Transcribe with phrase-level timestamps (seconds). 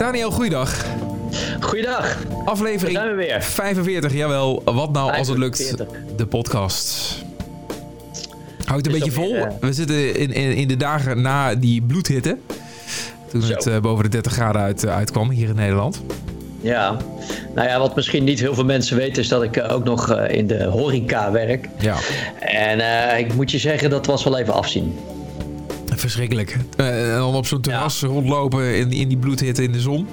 [0.00, 0.84] Daniel, goeiedag.
[1.60, 2.16] Goeiedag.
[2.44, 3.42] Aflevering Daar zijn we weer.
[3.42, 4.62] 45, jawel.
[4.64, 5.98] Wat nou als het lukt, 45.
[6.16, 7.16] de podcast.
[8.64, 9.32] Houdt een Is beetje vol.
[9.32, 12.36] weer, eh, We zitten in, in, in de dagen na die bloedhitte.
[13.30, 13.54] Toen Zo.
[13.54, 16.02] het eh, boven de 30 graden uit, eh, uitkwam hier in Nederland.
[16.60, 16.96] Ja.
[17.54, 20.46] Nou ja, wat misschien niet heel veel mensen weten is dat ik ook nog in
[20.46, 21.68] de horeca werk.
[21.78, 21.96] Ja,
[22.38, 24.98] En ik moet je zeggen, dat was wel even afzien.
[26.00, 26.56] Verschrikkelijk.
[26.76, 30.06] Eh, en dan op zo'n terras rondlopen in, in die bloedhitte in de zon.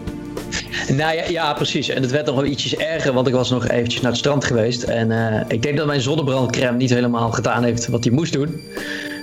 [0.87, 1.89] Nou ja, ja, precies.
[1.89, 4.45] En het werd nog wel ietsjes erger, want ik was nog eventjes naar het strand
[4.45, 4.83] geweest.
[4.83, 8.61] En eh, ik denk dat mijn zonnebrandcrème niet helemaal gedaan heeft wat hij moest doen.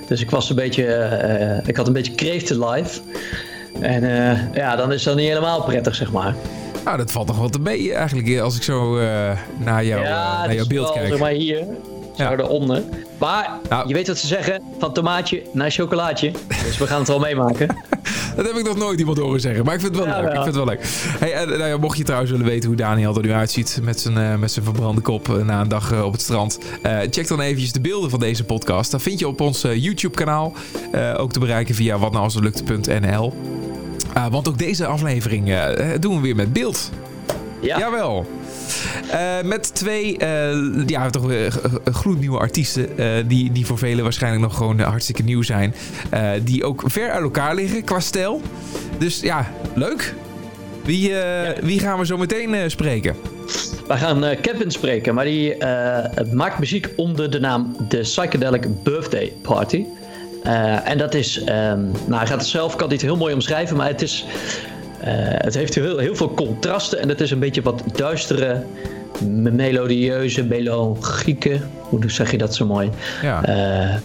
[0.07, 2.99] Dus ik was een beetje, eh, ik had een beetje kreeften live.
[3.79, 6.35] En eh, ja, dan is dat niet helemaal prettig, zeg maar.
[6.85, 10.45] Nou, dat valt toch wel te mee eigenlijk als ik zo eh, naar, jou, ja,
[10.45, 11.07] naar jouw beeld wel, kijk.
[11.07, 11.63] Zeg maar hier,
[12.17, 12.31] zo Ja.
[12.37, 12.83] eronder.
[13.17, 13.87] Maar Nou.
[13.87, 16.31] je weet wat ze zeggen, van tomaatje naar chocolaatje.
[16.65, 17.67] Dus we gaan het wel meemaken.
[18.35, 20.29] Dat heb ik nog nooit iemand horen zeggen, maar ik vind het wel Ja, leuk.
[20.29, 20.79] Ik vind het wel leuk.
[21.19, 23.99] Hey, en, nou ja, mocht je trouwens willen weten hoe Daniel er nu uitziet met
[23.99, 26.59] zijn, eh, met zijn verbrande kop eh, na een dag eh, op het strand,
[27.09, 28.91] check dan eventjes de beelden van deze podcast.
[28.91, 30.53] Dat vind je op ons YouTube-kanaal.
[30.91, 33.33] Eh, ook te bereiken via watnoualshetlukt.nl.
[34.13, 35.55] Ah, want ook deze aflevering
[35.99, 36.89] doen we weer met beeld.
[37.61, 38.25] Ja, Jawel.
[39.11, 41.59] Eh, met twee eh, ja, toch g-
[41.91, 42.97] gloednieuwe artiesten.
[42.97, 45.75] eh, die, die voor velen waarschijnlijk nog gewoon eh, hartstikke nieuw zijn.
[46.09, 48.41] eh, die ook ver uit elkaar liggen qua stijl.
[48.97, 50.13] Dus ja, leuk.
[50.83, 53.15] Wie, eh, wie gaan we zo meteen eh, spreken?
[53.87, 58.83] we gaan eh, Kevin spreken, maar die eh, maakt muziek onder de naam The Psychedelic
[58.83, 59.83] Birthday Party.
[60.43, 63.77] Eh, en dat is, ehm, nou hij gaat het zelf, kan het heel mooi omschrijven,
[63.77, 64.33] maar het is, eh,
[65.45, 68.63] het heeft heel, heel veel contrasten en het is een beetje wat duistere,
[69.27, 72.89] me- melodieuze, melanchieke, hoe zeg je dat zo mooi?
[73.21, 73.43] Ja.
[73.45, 73.95] Eh,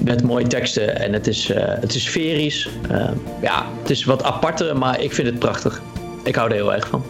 [0.00, 2.68] met mooie teksten en het is, eh, het is sferisch.
[2.90, 3.08] Eh,
[3.42, 5.80] ja, het is wat aparter, maar ik vind het prachtig.
[6.24, 7.04] Ik hou er heel erg van.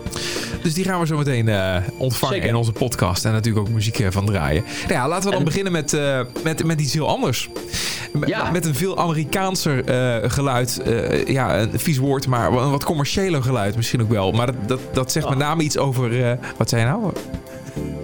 [0.67, 2.49] Dus die gaan we zo meteen eh, ontvangen Zeker.
[2.51, 3.25] in onze podcast.
[3.25, 4.65] En natuurlijk ook muziek eh, van draaien.
[4.81, 7.49] Nou ja, laten we dan En- beginnen met, eh, met, met iets heel anders.
[8.13, 8.51] M- Ja.
[8.51, 9.83] Met een veel Amerikaanser
[10.31, 10.81] geluid.
[11.27, 14.33] Ja, een vies woord, maar een wat commerciëler geluid misschien ook wel.
[14.33, 15.31] Maar dat, dat, dat zegt Oh.
[15.31, 16.39] met name iets over...
[16.57, 17.13] wat zei je nou?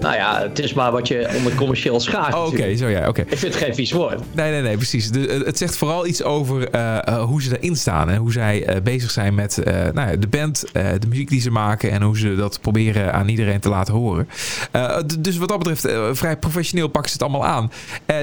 [0.03, 2.35] Nou ja, het is maar wat je onder commercieel schaart.
[2.35, 3.21] Oh, Oké, zo ja, oké.
[3.21, 4.21] Ik vind het geen vies woord.
[4.35, 5.11] Nee, nee, nee, precies.
[5.11, 8.11] De, eh, het zegt vooral iets over eh, eh, hoe ze erin staan.
[8.11, 11.91] En hoe zij bezig zijn met nou ja, de band, de muziek die ze maken.
[11.91, 14.29] En hoe ze dat proberen aan iedereen te laten horen.
[15.19, 17.73] Dus wat dat betreft, vrij professioneel pakken ze het allemaal aan.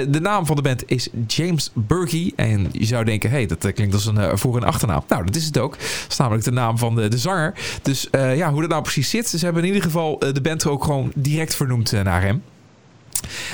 [0.09, 2.31] De naam van de band is James Burkey.
[2.35, 5.01] En je zou denken, hé, hey, dat klinkt als een voor- en achternaam.
[5.07, 5.72] Nou, dat is het ook.
[5.72, 7.53] Dat is namelijk de naam van de, de zanger.
[7.81, 9.28] Dus ja, hoe dat nou precies zit.
[9.28, 12.44] Ze hebben in ieder geval de band ook gewoon direct vernoemd eh, naar hem.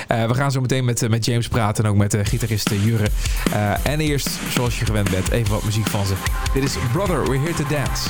[0.08, 2.70] Eh, we gaan zo meteen met, eh, met James praten en ook met de gitarist.
[2.70, 6.14] Eh, en eerst, zoals je gewend bent, even wat muziek van ze.
[6.54, 8.08] Dit is Brother, We're Here to Dance.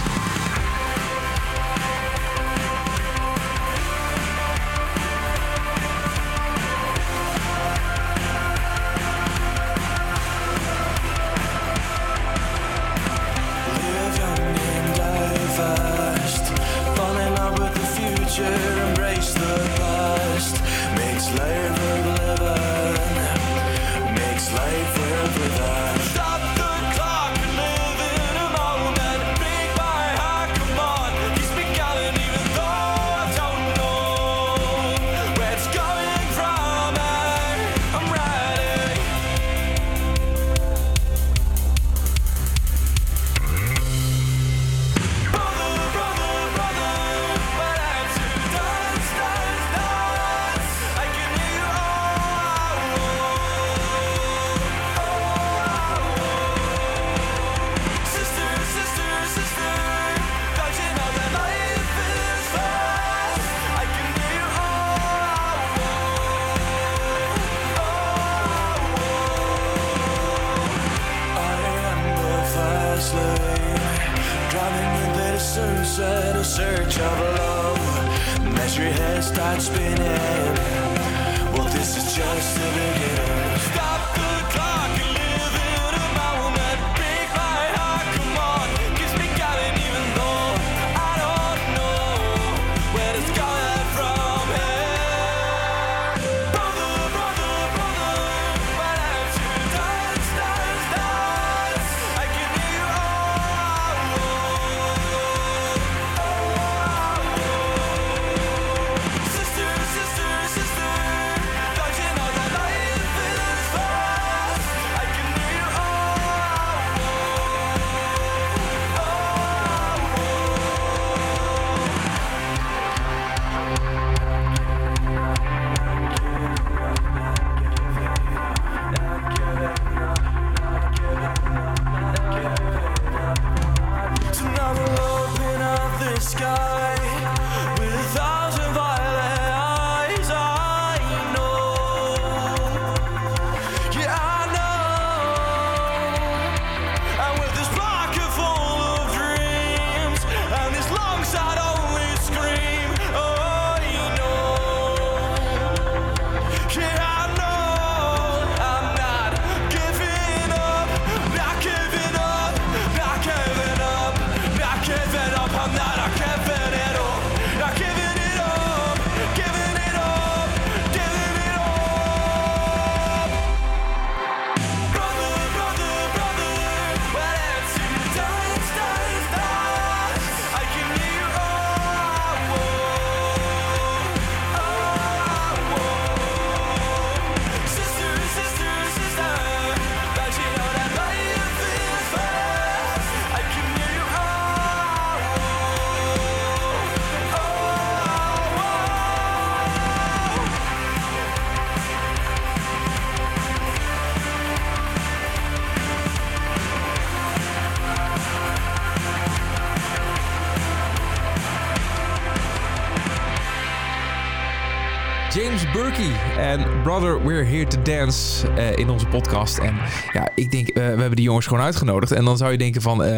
[215.76, 219.58] Burkey en Brother We're Here to Dance uh, in onze podcast.
[219.58, 219.75] En
[220.12, 222.12] ja, ik denk, uh, we hebben die jongens gewoon uitgenodigd.
[222.12, 223.08] En dan zou je denken van uh,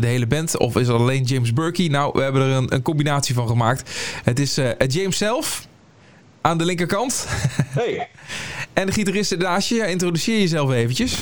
[0.00, 1.88] de hele band of is het alleen James Burkey?
[1.88, 3.90] Nou, we hebben er een, een combinatie van gemaakt.
[4.24, 5.66] Het is James zelf
[6.40, 7.26] aan de linkerkant.
[7.66, 8.08] Hey.
[8.72, 9.74] en de gitarist naast je.
[9.74, 11.18] Ja, introduceer jezelf eventjes.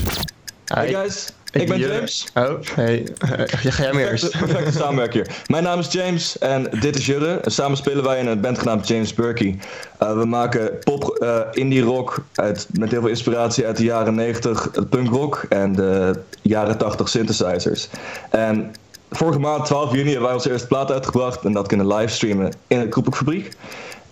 [0.64, 1.32] Hey guys.
[1.52, 2.26] Ik, ben James.
[2.34, 3.06] Oh, hey.
[3.46, 4.30] Ga jij meer eerst?
[4.38, 5.26] Perfecte samenwerker.
[5.46, 7.40] Mijn naam is James en dit is Jurre.
[7.44, 9.58] Samen spelen wij in een band genaamd James Burkey.
[10.02, 14.14] Uh, we maken pop, uh, indie rock uit, met heel veel inspiratie uit de jaren
[14.14, 17.88] 90, punk rock en de jaren 80 synthesizers.
[18.30, 18.72] En
[19.10, 22.80] vorige maand, 12 juni, hebben wij onze eerste plaat uitgebracht en dat kunnen livestreamen in
[22.80, 23.56] de Kroepelfabriek.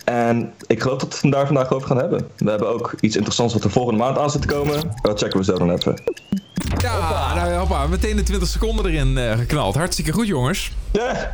[0.03, 2.27] En ik geloof dat we het daar vandaag over gaan hebben.
[2.37, 4.81] We hebben ook iets interessants wat de volgende maand aan zit te komen.
[5.01, 6.01] Dat checken we zo dan even.
[6.77, 7.35] Ja, hoppa.
[7.35, 9.75] nou hoppa, meteen de 20 seconden erin uh, geknald.
[9.75, 10.71] Hartstikke goed, jongens.
[10.91, 11.31] Ja.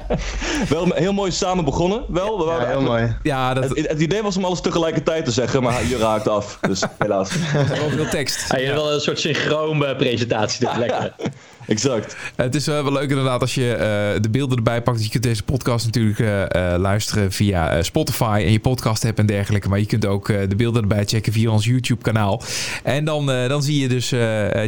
[0.74, 2.04] wel heel mooi samen begonnen.
[2.08, 3.16] Wel, we waren ja, heel mooi.
[3.22, 3.68] Ja, dat...
[3.68, 6.58] het, het, idee was om alles tegelijkertijd te zeggen, maar je raakt af.
[6.60, 7.30] Dus helaas.
[7.52, 8.52] Wel veel tekst.
[8.52, 10.66] Ja, je hebt wel een soort synchroon presentatie.
[10.66, 11.14] Dus lekker.
[11.66, 12.16] exact.
[12.36, 15.04] Het is wel leuk inderdaad als je uh, de beelden erbij pakt.
[15.04, 19.68] Je kunt deze podcast natuurlijk uh, luisteren via Spotify en je podcast hebt en dergelijke.
[19.68, 22.42] Maar je kunt ook de beelden erbij checken via ons YouTube kanaal.
[22.82, 24.10] En dan, dan zie je dus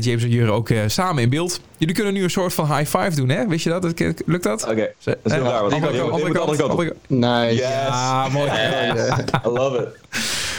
[0.05, 1.61] James en Jure ook samen in beeld.
[1.79, 3.47] Jullie kunnen nu een soort van high five doen, hè?
[3.47, 3.85] Wist je dat?
[4.27, 4.63] Lukt dat?
[4.63, 4.93] Oké, okay.
[5.05, 5.61] dat is heel raar.
[5.61, 6.95] Andere, kant, andere kant.
[7.07, 7.55] Nice.
[7.55, 7.61] Yes.
[7.61, 8.51] Ja, mooi.
[9.47, 10.19] I love it.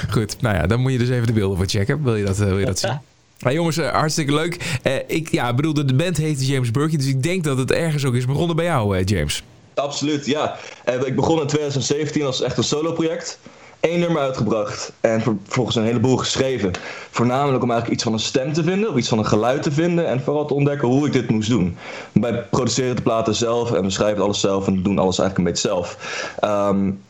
[0.09, 2.03] Goed, nou ja, dan moet je dus even de beelden voor checken.
[2.03, 2.99] Wil je dat, wil je dat zien?
[3.39, 4.79] Nou jongens, hartstikke leuk.
[4.83, 8.05] Uh, ik ja, bedoel, de band heet James Burkey, dus ik denk dat het ergens
[8.05, 9.43] ook is begonnen bij jou, James.
[9.73, 10.57] Absoluut, ja.
[11.05, 13.39] ik begon in 2017 als echt een solo project.
[13.81, 16.71] Eén nummer uitgebracht en vervolgens een heleboel geschreven.
[17.11, 19.71] Voornamelijk om eigenlijk iets van een stem te vinden, of iets van een geluid te
[19.71, 21.77] vinden en vooral te ontdekken hoe ik dit moest doen.
[22.11, 25.53] Wij produceren de platen zelf en we schrijven alles zelf en doen alles eigenlijk een
[25.53, 25.97] beetje zelf.
[26.43, 27.01] Um,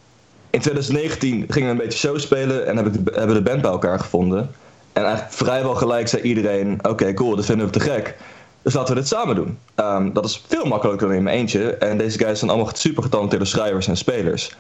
[0.50, 4.00] in 2019 gingen we een beetje show spelen en hebben we de band bij elkaar
[4.00, 4.52] gevonden.
[4.94, 8.18] En eigenlijk vrijwel gelijk zei iedereen: Oké, cool, dat vinden we te gek.
[8.62, 9.58] Dus laten we dit samen doen.
[9.76, 11.76] Um, dat is veel makkelijker dan in mijn eentje.
[11.76, 14.56] En deze guys zijn allemaal super getalenteerde schrijvers en spelers.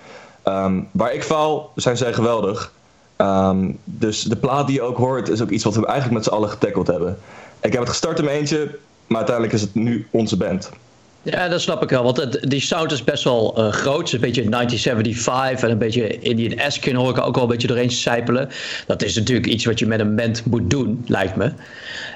[0.45, 2.71] Um, waar ik faal, zijn zij geweldig.
[3.17, 6.23] Um, dus de plaat die je ook hoort, is ook iets wat we eigenlijk met
[6.23, 7.17] z'n allen getackled hebben.
[7.61, 10.69] Ik heb het gestart in mijn eentje, maar uiteindelijk is het nu onze band.
[11.23, 12.03] Ja, dat snap ik wel.
[12.03, 14.11] Want die sound is best wel uh, groot.
[14.11, 18.49] Een beetje 1975 en een beetje Indian-esque hoor ik ook wel een beetje doorheen sijpelen.
[18.87, 21.51] Dat is natuurlijk iets wat je met een band moet doen, lijkt me.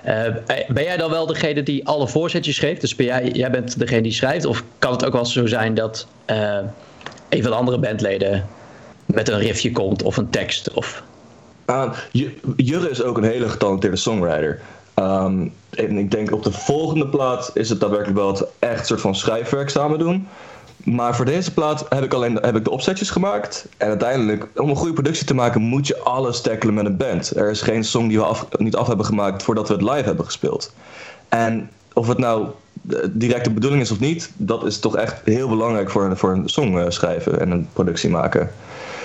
[0.06, 0.24] Uh,
[0.68, 2.80] ben jij dan wel degene die alle voorzetjes schreef?
[2.80, 4.46] Dus ben jij, jij bent degene die schrijft?
[4.46, 6.08] Of kan het ook wel zo zijn dat
[7.30, 8.48] een van de andere bandleden
[9.06, 10.74] met een riffje komt of een tekst?
[10.74, 11.04] Of...
[11.70, 11.92] Uh,
[12.56, 14.60] Jurre is ook een hele getalenteerde songwriter.
[14.96, 19.02] Um, en ik denk op de volgende plaat is het daadwerkelijk wel het echt soort
[19.02, 20.28] van schrijfwerk samen doen.
[20.78, 23.68] Maar voor deze plaat heb ik alleen heb ik de opzetjes gemaakt.
[23.78, 27.36] En uiteindelijk, om een goede productie te maken, moet je alles tackelen met een band.
[27.36, 30.04] Er is geen song die we af, niet af hebben gemaakt voordat we het live
[30.04, 30.74] hebben gespeeld.
[31.30, 32.48] En of het nou
[33.12, 36.50] direct de bedoeling is of niet, dat is toch echt heel belangrijk voor, voor een
[36.50, 38.52] song eh, schrijven en een productie maken.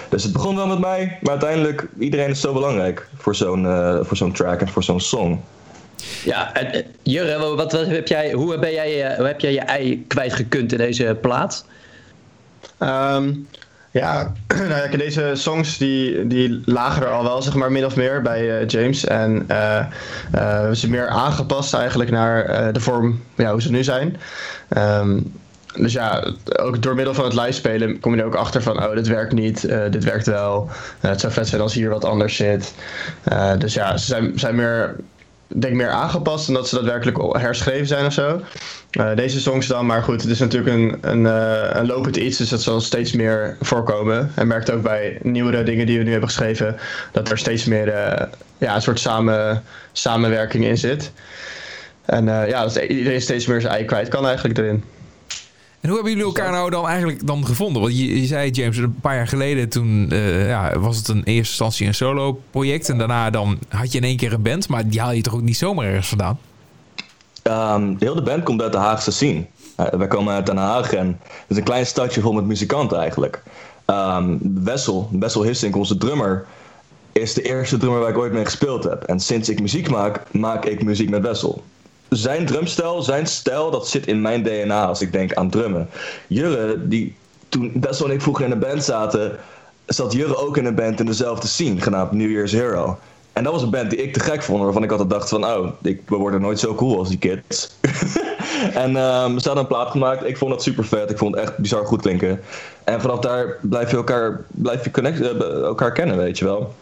[0.09, 3.99] Dus het begon wel met mij, maar uiteindelijk, iedereen is zo belangrijk voor zo'n uh,
[4.03, 5.41] voor zo'n track en voor zo'n song.
[6.25, 9.61] Ja, en uh, Jurre, wat, wat, heb jij, hoe, ben jij, hoe heb jij je
[9.61, 11.65] ei kwijtgekund in deze plaat?
[12.79, 13.49] Um,
[13.91, 14.33] ja,
[14.69, 18.23] nou ja, deze songs die, die lagen er al wel, zeg maar, min of meer
[18.23, 19.05] bij uh, James.
[19.05, 19.87] En uh,
[20.35, 24.17] uh, ze meer aangepast eigenlijk naar de vorm ja, hoe ze nu zijn.
[24.77, 25.39] Um,
[25.77, 28.85] dus ja, ook door middel van het live spelen kom je er ook achter van,
[28.85, 30.71] oh, dit werkt niet, dit werkt wel.
[31.01, 32.75] het zou vet zijn als hier wat anders zit.
[33.59, 34.97] dus ja, ze zijn, zijn meer
[35.55, 38.41] denk meer aangepast dan dat ze daadwerkelijk herschreven zijn of zo.
[38.91, 42.39] Uh, deze songs dan, maar goed, het is natuurlijk een, een, uh, een lopend iets,
[42.39, 44.33] dus dat zal steeds meer voorkomen.
[44.35, 46.77] En merkt ook bij nieuwere dingen die we nu hebben geschreven,
[47.13, 48.27] dat er steeds meer uh,
[48.59, 51.13] ja, een soort samen, samenwerking in zit.
[52.05, 54.85] En ja, dat iedereen steeds meer zijn ei kwijt kan eigenlijk erin.
[55.81, 57.83] En hoe hebben jullie elkaar nou dan eigenlijk dan gevonden?
[57.83, 61.23] Want je, je zei, James, een paar jaar geleden toen uh, ja, was het een
[61.25, 62.89] eerste instantie een solo project.
[62.89, 64.69] En daarna dan had je in één keer een band.
[64.69, 66.39] Maar die haal je toch ook niet zomaar ergens vandaan?
[67.43, 69.47] Um, de hele band komt uit de Haagse scene.
[69.77, 72.99] Uh, wij komen uit Den Haag en het is een klein stadje vol met muzikanten
[72.99, 73.43] eigenlijk.
[73.87, 76.47] Um, Wessel, Wessel Hissink, onze drummer,
[77.13, 79.03] is de eerste drummer waar ik ooit mee gespeeld heb.
[79.03, 81.63] En sinds ik muziek maak, maak ik muziek met Wessel
[82.11, 85.89] zijn drumstijl, zijn stijl, dat zit in mijn DNA als ik denk aan drummen.
[86.27, 87.15] Jurre, die
[87.49, 89.39] toen Bessel en ik vroeger in een band zaten,
[89.87, 92.99] zat Jurre ook in een band in dezelfde scene, genaamd New Year's Hero.
[93.33, 95.45] En dat was een band die ik te gek vond, waarvan ik altijd dacht van,
[95.45, 97.77] oh, ik, we worden nooit zo cool als die kids.
[98.85, 101.45] en ehm, ze hadden een plaat gemaakt, ik vond dat super vet, ik vond het
[101.45, 102.41] echt bizar goed klinken.
[102.85, 106.75] En vanaf daar blijf je elkaar, blijf je connect, eh, elkaar kennen, weet je wel.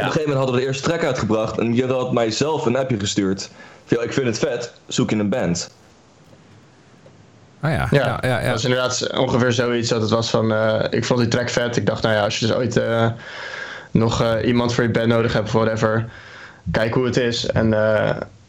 [0.00, 2.76] een gegeven moment hadden we de eerste track uitgebracht en Jurre had mij zelf een
[2.76, 3.50] appje gestuurd.
[3.86, 5.70] Van, "Yo, ik vind het vet, zoek je een band.
[7.60, 8.36] Ah ja, Ja, ja, ja.
[8.38, 8.42] ja.
[8.42, 10.52] dat was inderdaad ongeveer zoiets dat het was van...
[10.52, 11.76] eh, ik vond die track vet.
[11.76, 13.06] Ik dacht, nou ja, als je dus ooit eh,
[13.90, 16.08] nog eh, iemand voor je band nodig hebt of whatever...
[16.70, 17.46] Kijk hoe het is.
[17.46, 18.08] En, eh,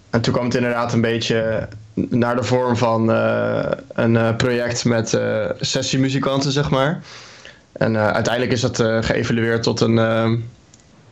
[0.09, 4.85] en toen kwam het inderdaad een beetje naar de vorm van eh, een eh, project
[4.85, 7.01] met eh, sessiemuzikanten, zeg maar.
[7.71, 9.97] En eh, uiteindelijk is dat eh, geëvalueerd tot een,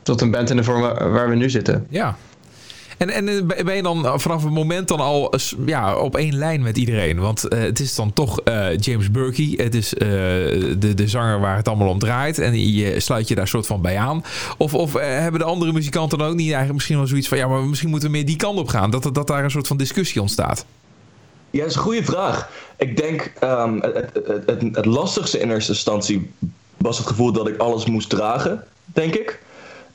[0.03, 1.85] tot een band in de vorm waar, waar we nu zitten.
[1.89, 2.17] Ja.
[2.97, 6.35] En, en eh, ben je dan vanaf het moment dan al eh, ja, op één
[6.37, 7.19] lijn met iedereen?
[7.19, 9.53] Want eh, het is dan toch eh, James Burkey.
[9.57, 10.07] Het is eh,
[10.77, 12.39] de, de zanger waar het allemaal om draait.
[12.39, 14.23] En je sluit je daar soort van bij aan.
[14.57, 17.37] Of, of eh, hebben de andere muzikanten dan ook niet eigenlijk misschien wel zoiets van...
[17.37, 18.91] ja, maar misschien moeten we meer die kant op gaan.
[18.91, 20.65] Dat, dat daar een soort van discussie ontstaat.
[21.49, 22.49] Ja, dat is een goede vraag.
[22.77, 26.31] Ik denk, ehm, het, het, het, het lastigste in eerste instantie
[26.77, 29.39] was het gevoel dat ik alles moest dragen, denk ik.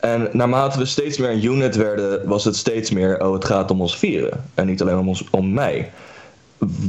[0.07, 3.71] En naarmate we steeds meer een unit werden, was het steeds meer, oh, het gaat
[3.71, 4.45] om ons vieren.
[4.55, 5.91] En niet alleen om, ons, om mij.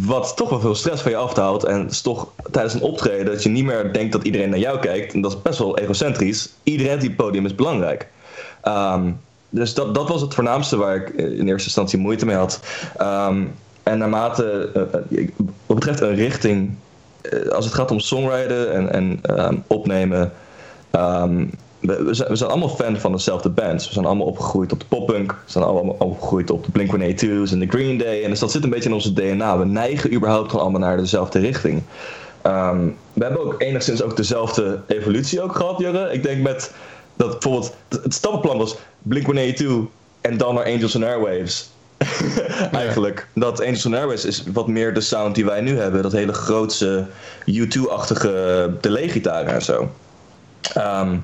[0.06, 1.64] Wat toch wel veel stress van je afhaalt.
[1.64, 4.80] En is toch tijdens een optreden dat je niet meer denkt dat iedereen naar jou
[4.80, 5.14] kijkt.
[5.14, 6.50] En dat is best wel egocentrisch.
[6.64, 8.08] Iedereen op die podium is belangrijk.
[8.62, 9.12] Ehm,
[9.50, 12.60] dus dat, dat was het voornaamste waar ik eh, in eerste instantie moeite mee had.
[12.98, 13.44] Ehm,
[13.84, 14.82] en naarmate, eh,
[15.20, 15.28] eh,
[15.66, 16.76] wat betreft een richting,
[17.52, 20.32] als het gaat om songwriten en, en ehm, opnemen,
[21.80, 23.88] we, we zijn, we zijn allemaal fan van dezelfde bands.
[23.88, 27.60] We zijn allemaal opgegroeid op de poppunk, we zijn allemaal opgegroeid op de Blink-182's en
[27.60, 28.24] de Green Day.
[28.24, 29.58] En dus dat zit een beetje in onze DNA.
[29.58, 31.84] We neigen überhaupt gewoon allemaal naar dezelfde richting.
[32.42, 36.14] Ehm, we hebben ook enigszins ook dezelfde evolutie ook gehad, Jurre.
[36.14, 36.72] Ik denk met
[37.16, 39.66] dat bijvoorbeeld het stappenplan was Blink-182
[40.22, 41.70] en dan naar Angels and Airwaves.
[42.72, 43.28] Eigenlijk.
[43.34, 46.02] Dat Angels and Airwaves is wat meer de sound die wij nu hebben.
[46.02, 47.06] Dat hele grootse
[47.52, 49.90] U2-achtige delay-gitaren en zo.
[50.74, 51.16] Ehm,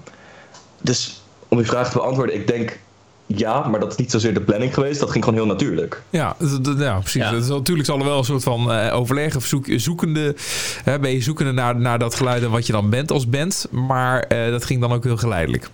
[0.83, 2.79] dus om die vraag te beantwoorden, ik denk
[3.25, 4.99] ja, maar dat is niet zozeer de planning geweest.
[4.99, 6.01] Dat ging gewoon heel natuurlijk.
[6.09, 6.35] Ja,
[6.77, 7.21] ja precies.
[7.21, 7.31] Ja.
[7.31, 10.35] Dat is, natuurlijk zal er wel een soort van eh, overleg of zoek, zoekende...
[10.83, 13.67] Hè, ben je zoekende naar, naar dat geluid en wat je dan bent als band.
[13.71, 15.69] Maar eh, dat ging dan ook heel geleidelijk.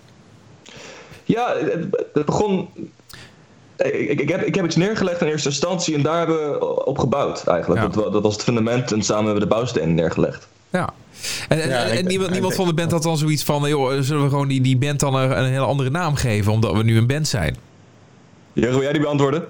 [1.24, 2.70] Ja, het, het begon.
[3.78, 6.98] Ik, ik, heb, ik heb iets neergelegd in eerste instantie en daar hebben we op
[6.98, 7.82] gebouwd eigenlijk.
[7.82, 7.88] Ja.
[7.88, 10.48] Dat, dat was het fundament en samen hebben we de bouwstenen neergelegd.
[10.70, 10.90] Ja.
[11.50, 13.70] En, en, Ja, en ik- niemand, niemand van de band had dan zoiets van...
[13.70, 16.52] joh, zullen we gewoon die, die band dan een, een hele andere naam geven...
[16.52, 17.56] omdat we nu een band zijn?
[18.54, 19.44] Jurgen, wil jij die beantwoorden?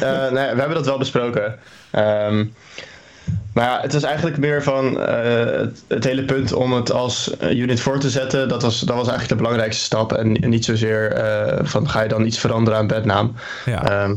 [0.00, 1.58] Eh, nee, we hebben dat wel besproken.
[1.90, 2.44] Ehm,
[3.54, 7.30] maar ja, het was eigenlijk meer van eh, het, het hele punt om het als
[7.50, 8.48] unit voor te zetten.
[8.48, 10.12] Dat was, dat was eigenlijk de belangrijkste stap.
[10.12, 13.34] En, en niet zozeer eh, van ga je dan iets veranderen aan bednaam.
[13.64, 13.90] Ja.
[13.90, 14.14] Ehm,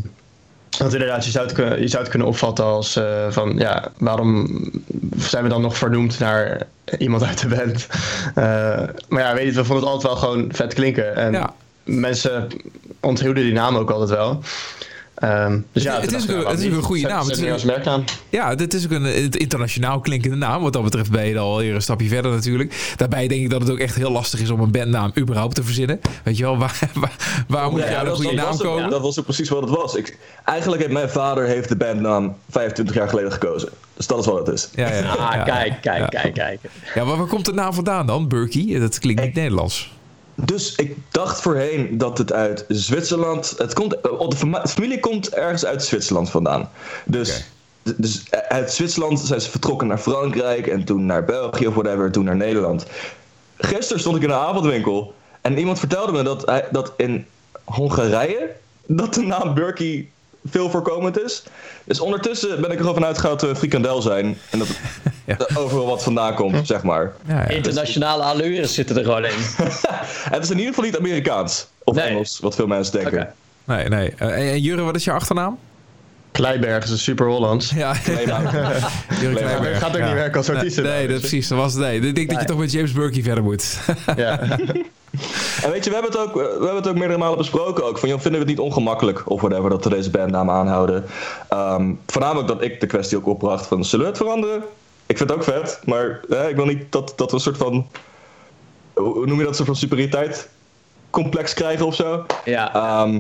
[0.84, 4.48] want inderdaad, je zou het, je zou het kunnen opvatten als eh, van ja, waarom
[5.18, 7.88] zijn we dan nog vernoemd naar iemand uit de band?
[8.36, 8.44] Eh,
[9.08, 11.16] maar ja, weet je, we vonden het altijd wel gewoon vet klinken.
[11.16, 11.54] En Ja.
[11.84, 12.48] mensen
[13.00, 14.42] onthielden die naam ook altijd wel.
[15.16, 17.24] Ehm, dus ja, Het is ook- het is ook een goede naam.
[17.26, 18.04] Zet- Het is als merknaam.
[18.30, 20.62] Ja, dit is ook een internationaal klinkende naam.
[20.62, 22.94] Wat dat betreft ben je al een stapje verder natuurlijk.
[22.98, 25.64] Daarbij denk ik dat het ook echt heel lastig is om een bandnaam überhaupt te
[25.64, 26.00] verzinnen.
[26.24, 27.16] Weet je wel, waar, waar,
[27.48, 28.90] waar moet je aan een goede naam het- komen?
[28.90, 29.96] dat was ook precies wat het was.
[29.96, 33.70] Ik, eigenlijk heeft mijn vader heeft de bandnaam 25 jaar geleden gekozen.
[33.94, 34.70] Dus dat is wat het is.
[34.76, 35.44] Ja, ja, Ah, ja.
[35.44, 36.06] kijk, kijk, Ja.
[36.22, 36.60] kijk, kijk.
[36.96, 38.28] Ja, maar waar komt de naam vandaan dan?
[38.28, 38.80] Burkey?
[38.80, 39.93] Dat klinkt niet Nederlands.
[40.36, 43.54] Dus ik dacht voorheen dat het uit Zwitserland.
[43.58, 46.70] Het komt, eh, de familie komt ergens uit Zwitserland vandaan.
[47.06, 47.44] Dus,
[47.84, 52.24] dus uit Zwitserland zijn ze vertrokken naar Frankrijk en toen naar België of whatever, toen
[52.24, 52.86] naar Nederland.
[53.58, 57.26] Gisteren stond ik in een avondwinkel en iemand vertelde me dat, hij, dat in
[57.64, 60.10] Hongarije dat de naam Burkey
[60.50, 61.44] veel voorkomend is.
[61.84, 64.68] Dus ondertussen ben ik er gewoon vanuit gegaan dat we een frikandel zijn en dat
[65.26, 65.38] Ja.
[65.38, 67.12] er overal wat vandaan komt, zeg maar.
[67.28, 67.48] Ja, ja.
[67.48, 69.32] Internationale allures zitten er gewoon in.
[70.34, 72.06] Het is in ieder geval niet Amerikaans of Nee.
[72.08, 73.34] Engels, wat veel mensen denken.
[73.66, 74.14] Nee, nee.
[74.18, 75.58] Eh, en Jurre, wat is je achternaam?
[76.32, 77.70] Kleiberg is een super Hollands.
[77.76, 78.52] Ja, Kleiberg,
[79.72, 80.06] het gaat ook ja.
[80.06, 81.48] niet werken als artiest, Nee, dus- dat precies.
[81.48, 81.82] Dat was het.
[81.82, 82.00] Nee.
[82.00, 83.78] Ik denk dat je toch met James Burkey verder moet.
[84.16, 84.40] Ja.
[85.64, 87.98] En weet je, we hebben, het ook, we hebben het ook meerdere malen besproken ook.
[87.98, 91.06] Van, joh, vinden we het niet ongemakkelijk of whatever dat we deze bandnaam aanhouden.
[91.50, 94.64] Ehm, voornamelijk dat ik de kwestie ook opbracht van, zullen we het veranderen?
[95.06, 97.58] Ik vind het ook vet, maar eh, ik wil niet dat, dat we een soort
[97.58, 97.88] van,
[98.94, 100.50] hoe noem je dat, soort van superioriteit
[101.10, 102.26] complex krijgen of zo.
[102.46, 102.74] Ja.
[102.76, 103.20] Ehm,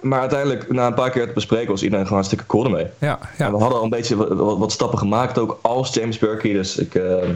[0.00, 2.86] maar uiteindelijk, na een paar keer te bespreken, was iedereen gewoon hartstikke cool ermee.
[2.98, 3.58] Ja, En we ja.
[3.58, 6.52] hadden al een beetje wat, wat- wat stappen gemaakt ook als James Burkey.
[6.52, 7.30] Dus ik, ehm,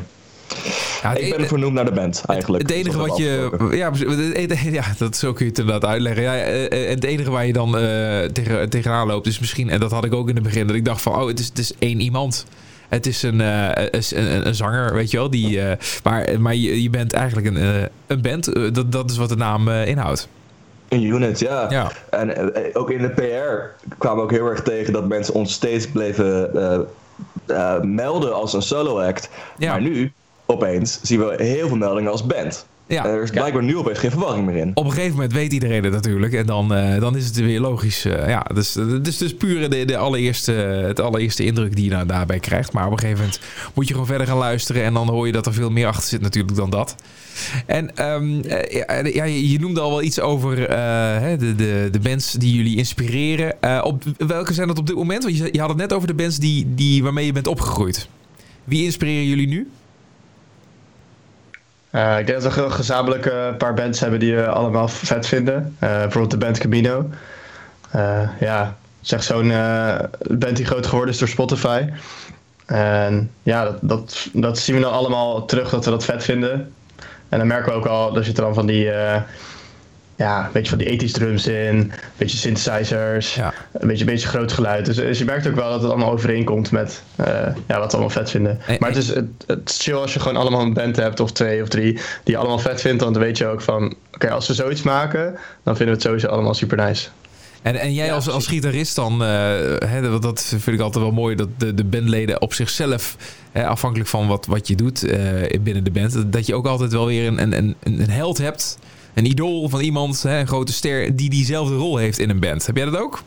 [1.03, 2.63] Ja, ik e- ben vernoemd naar de band, eigenlijk.
[2.63, 3.51] Het enige wat je.
[3.71, 6.23] Ja, het- ja, dat zo kun je het inderdaad uitleggen.
[6.23, 9.81] Ja, eh, eh, het enige waar je dan eh, tegen, tegenaan loopt is misschien, en
[9.81, 11.59] dat had ik ook in het begin, dat ik dacht van, oh, het is, het
[11.59, 12.47] is één iemand.
[12.89, 13.39] Het is een,
[14.47, 15.31] een, zanger, weet je wel.
[15.31, 15.61] Die,
[16.03, 18.75] maar maar je, je bent eigenlijk een, een band.
[18.75, 20.29] Dat, dat is wat de naam inhoudt.
[20.89, 21.71] Een unit, ja.
[21.71, 21.91] Ja.
[22.11, 25.87] En ook in de PR kwamen we ook heel erg tegen dat mensen ons steeds
[25.87, 26.51] bleven
[27.83, 29.29] melden als een solo act.
[29.59, 29.71] Ja.
[29.71, 30.13] Maar nu,
[30.47, 32.67] opeens, zien we heel veel meldingen als band.
[32.89, 33.07] Ja.
[33.07, 34.71] Er is blijkbaar nu opeens geen verwarring meer in.
[34.75, 36.33] Op een gegeven moment weet iedereen het natuurlijk.
[36.33, 38.05] En dan, eh, dan is het weer logisch.
[38.05, 41.91] eh, ja, dus, het is dus puur de, de allereerste, het allereerste indruk die je
[41.91, 42.73] nou daarbij krijgt.
[42.73, 43.41] Maar op een gegeven moment
[43.75, 44.83] moet je gewoon verder gaan luisteren.
[44.83, 46.97] En dan hoor je dat er veel meer achter zit natuurlijk dan dat.
[47.67, 52.33] En ehm, eh, ja, ja, je noemde al wel iets over de, de, de bands
[52.33, 53.85] die jullie inspireren.
[53.85, 55.23] Op, welke zijn dat op dit moment?
[55.23, 58.09] Want je, je had het net over de bands die, die, waarmee je bent opgegroeid.
[58.65, 59.69] Wie inspireren jullie nu?
[61.97, 65.27] Eh, ik denk dat we een gezamenlijk een paar bands hebben die we allemaal vet
[65.27, 65.77] vinden.
[65.79, 67.11] Eh, bijvoorbeeld de band Camino.
[67.91, 69.53] Eh, ja, zeg zo'n
[70.31, 71.89] band die groot geworden is door Spotify.
[72.67, 76.75] En ja, dat, dat, dat zien we dan allemaal terug dat we dat vet vinden.
[77.29, 78.91] En dan merken we ook al, er zitten dan van die,
[80.17, 83.55] ja, een beetje van die ethisch drums in, een beetje synthesizers, Ja.
[83.73, 84.85] een beetje, een beetje groot geluid.
[84.87, 87.27] Dus, dus je merkt ook wel dat het allemaal overeenkomt met eh,
[87.67, 88.61] ja, wat we allemaal vet vinden.
[88.67, 91.21] En- maar het is, het, het is chill als je gewoon allemaal een band hebt,
[91.21, 93.03] of twee of drie, die je allemaal vet vindt.
[93.03, 95.23] Want dan weet je ook van, oké, als we zoiets maken,
[95.63, 97.09] dan vinden we het sowieso allemaal super nice.
[97.63, 99.29] En, en jij als, als gitarist dan, eh,
[99.87, 103.17] hè, dat, dat vind ik altijd wel mooi, dat de, de bandleden op zichzelf,
[103.53, 105.19] hè, afhankelijk van wat, wat je doet eh,
[105.61, 108.39] binnen de band, dat- dat je ook altijd wel weer een, een, een, een held
[108.39, 108.79] hebt,
[109.17, 112.67] een idool van iemand, hè, een grote ster, die diezelfde rol heeft in een band.
[112.67, 113.23] Heb jij dat ook?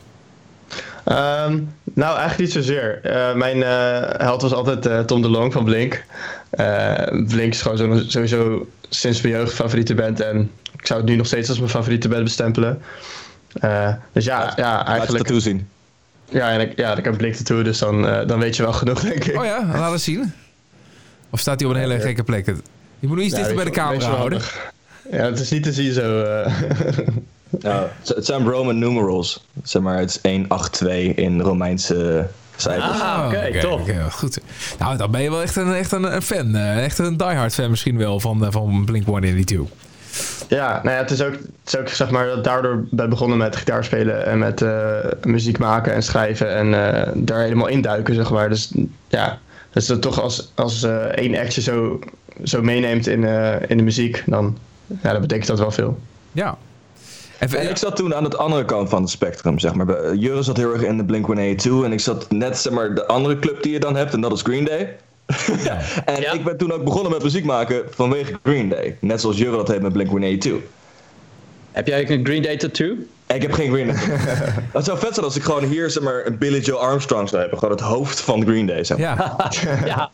[1.06, 1.60] Ehm,
[1.94, 3.00] nou, eigenlijk niet zozeer.
[3.04, 6.04] Eh, mijn eh, held was altijd eh, Tom DeLonge van Blink.
[6.50, 6.94] Eh,
[7.28, 10.20] Blink is gewoon zo- sowieso sinds mijn jeugd favoriete band.
[10.20, 12.82] En ik zou het nu nog steeds als mijn favoriete band bestempelen.
[13.54, 15.24] Eh, dus ja, ja Laat je eigenlijk...
[15.24, 15.68] tattoo zien.
[16.30, 18.74] Ja, en ik, ja, ik heb Blink tattoo, dus dan, eh, dan weet je wel
[18.74, 19.38] genoeg, denk ik.
[19.38, 20.34] Oh ja, laat eens zien.
[21.30, 22.46] Of staat hij op een hele Ja, gekke plek?
[23.00, 24.40] Je moet nog iets Ja, dichter bij de camera houden.
[24.40, 24.72] handig.
[25.12, 26.22] Ja, het is niet te zien zo.
[26.24, 26.54] eh.
[27.60, 29.46] Ja, het- zijn Roman numerals.
[29.64, 33.00] Zeg maar, het is 182 in Romeinse cijfers.
[33.02, 33.80] Ah, oké, top.
[33.80, 34.40] oké, goed.
[34.80, 36.56] Nou, dan ben je wel echt een, echt een, een fan.
[36.56, 39.72] eh, echt een diehard fan misschien wel van, eh, van Blink-182.
[40.48, 43.38] Ja, nou ja, het is ook, het is ook zeg maar dat daardoor ben begonnen
[43.38, 48.16] met gitaar spelen en met eh, muziek maken en schrijven en eh, daar helemaal induiken,
[48.16, 48.50] zeg maar.
[48.50, 48.72] Dus
[49.08, 49.40] ja,
[49.74, 52.00] dus dat toch als, als eh, één actje zo,
[52.44, 54.58] zo meeneemt in, eh, in de muziek, dan,
[55.04, 56.00] ja, dan betekent dat wel veel.
[56.32, 56.58] Ja.
[57.38, 59.86] En, En ik zat toen aan het andere kant van het spectrum, zeg maar.
[59.86, 63.06] Bij- Jurre zat heel erg in de Blink-182 en ik zat net, zeg maar, de
[63.08, 64.96] andere club die je dan hebt en dat is Green Day.
[66.06, 66.32] en Ja.
[66.32, 68.98] ik ben toen ook begonnen met muziek maken vanwege Green Day.
[69.02, 70.52] Net zoals Jurre dat heeft met Blink-182.
[71.72, 72.96] Heb jij een Green Day tattoo?
[73.26, 73.96] En ik heb geen Green Day.
[74.74, 77.42] Het zou vet zijn als ik gewoon hier, zeg maar, een Billy Joe Armstrong zou
[77.42, 77.60] hebben.
[77.60, 79.08] Gewoon het hoofd van Green Day, zeg maar.
[79.08, 80.12] ja, ja,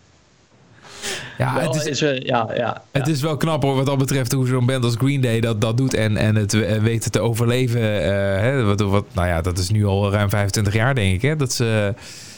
[1.38, 4.32] ja het, is, is, eh, ja, ja, het is wel knap hoor, wat dat betreft
[4.32, 7.20] hoe zo'n band als Green Day dat, dat doet en, en het eh, weten te
[7.20, 7.82] overleven.
[7.82, 8.10] eh,
[8.42, 11.22] hè, wat, wat, nou ja, dat is nu al ruim 25 jaar denk ik.
[11.22, 11.94] Hè, dat, ze,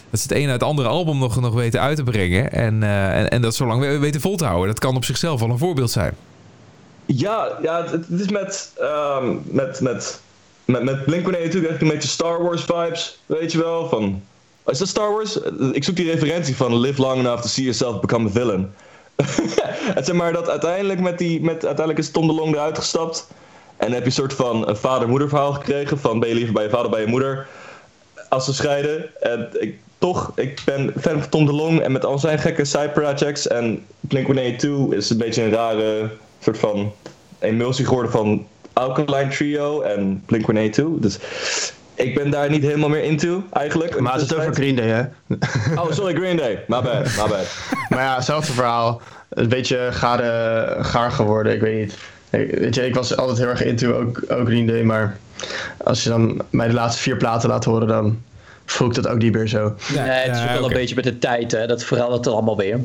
[0.10, 2.52] dat ze het een uit het andere album nog, nog weten uit te brengen.
[2.52, 4.68] En, eh, en, en dat zo lang we- weten vol te houden.
[4.68, 6.14] Dat kan op zichzelf wel een voorbeeld zijn.
[7.06, 10.20] Ja, ja het, het is met, ehm, met, met,
[10.66, 14.22] met, met Blink-182 krijg ik een beetje Star Wars vibes, weet je wel, van...
[14.68, 15.40] Is dat Star Wars?
[15.72, 18.74] Ik zoek die referentie van live long enough to see yourself become a villain.
[19.98, 23.28] het zeg maar dat uiteindelijk met die, met, uiteindelijk is Tom DeLonge eruit gestapt.
[23.78, 26.70] En heb je een soort van vader-moeder verhaal gekregen van ben je liever bij je
[26.70, 27.48] vader bij je moeder
[28.30, 29.22] als ze scheiden.
[29.22, 32.90] En ik, toch, ik ben fan van Tom DeLonge en met al zijn gekke side
[32.90, 36.94] projects en Blink-182 is een beetje een rare soort van
[37.40, 41.00] emulsie geworden van Alkaline Trio en Blink-182.
[41.00, 41.20] Dus
[41.98, 44.00] ik ben daar niet helemaal meer into eigenlijk.
[44.00, 45.02] Maar het is over Green Day, hè?
[45.76, 46.64] Oh, sorry, Green Day.
[46.68, 47.46] My bad, my bad.
[47.90, 49.02] maar ja, hetzelfde verhaal.
[49.30, 50.20] Een beetje gaar,
[50.86, 51.98] gaar geworden, ik weet niet.
[52.30, 55.18] Ik, weet je, ik was altijd heel erg into ook, ook Green Day, maar
[55.84, 58.22] als je dan mij de laatste vier platen laat horen, dan
[58.66, 59.76] voel ik dat ook niet meer zo.
[59.94, 61.68] nee, het is ook wel een beetje met de tijd, hè.
[61.68, 62.80] Dat verandert er allemaal weer.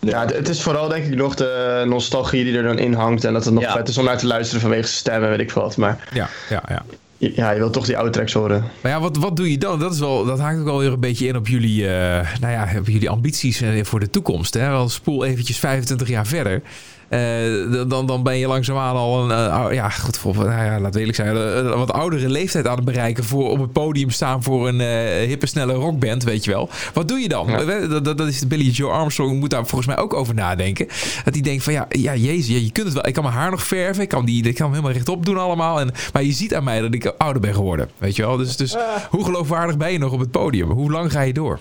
[0.00, 3.24] Ja, het, het is vooral denk ik nog de nostalgie die er dan in hangt
[3.24, 3.72] en dat het nog Ja.
[3.72, 5.76] vet is om naar te luisteren vanwege zijn stem en weet ik veel wat.
[5.76, 6.82] Maar Ja, ja, ja.
[7.18, 8.64] Ja, je wilt toch die oude tracks horen.
[8.80, 9.78] Maar ja, wat, wat doe je dan?
[9.78, 12.52] Dat, is wel, dat haakt ook wel weer een beetje in op jullie, eh, nou
[12.52, 14.54] ja, jullie ambities eh, voor de toekomst.
[14.54, 14.68] Hè?
[14.68, 16.62] Al spoel eventjes 25 jaar verder.
[17.08, 20.94] Eh, dan, dan ben je langzaamaan al een, eh, ja, goed, voor, nou ja, laat
[20.94, 24.68] eerlijk zijn, een wat oudere leeftijd aan het bereiken voor op het podium staan voor
[24.68, 26.68] een eh, hippe, snelle rockband, weet je wel.
[26.94, 27.46] Wat doe je dan?
[27.48, 27.60] Ja.
[27.60, 30.86] Eh, Dat, dat, dat is Billy Joe Armstrong moet daar volgens mij ook over nadenken.
[31.24, 33.06] Dat hij denkt van ja, ja jezus, ja, je kunt het wel.
[33.06, 35.38] Ik kan mijn haar nog verven, ik kan, die, ik kan hem helemaal rechtop doen
[35.38, 35.80] allemaal.
[35.80, 38.36] En, maar je ziet aan mij dat ik ouder ben geworden, weet je wel.
[38.36, 38.76] Dus, dus
[39.10, 40.70] hoe geloofwaardig ben je nog op het podium?
[40.70, 41.58] Hoe lang ga je door?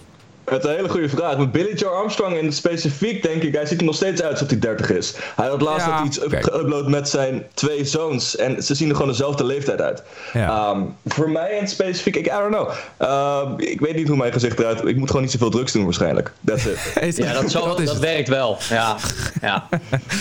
[0.51, 1.37] Met een hele goede vraag.
[1.37, 4.31] Met Billy Joe Armstrong in het specifiek denk ik, hij ziet er nog steeds uit
[4.31, 5.13] alsof hij 30 is.
[5.35, 8.95] Hij had laatst Ja, had iets geüpload met zijn twee zoons en ze zien er
[8.95, 10.03] gewoon dezelfde leeftijd uit.
[10.33, 10.47] Ja.
[10.69, 12.69] Ehm, voor mij in het specifiek, ik I don't know.
[12.97, 14.85] Ehm, ik weet niet hoe mijn gezicht eruit.
[14.85, 16.31] Ik moet gewoon niet zoveel drugs doen waarschijnlijk.
[16.45, 16.77] That's it.
[17.03, 18.03] Is- Ja, dat, zal, is dat het.
[18.03, 18.57] werkt wel.
[18.69, 18.95] Ja,
[19.41, 19.67] ja.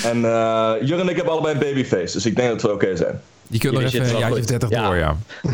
[0.04, 2.96] en eh Jur en ik hebben allebei een babyface, dus ik denk dat we oké
[2.96, 3.20] zijn.
[3.54, 4.60] Je kunt nog even een zitten wel jaartje of goed.
[4.60, 4.86] 30 Ja.
[4.86, 5.16] door, ja.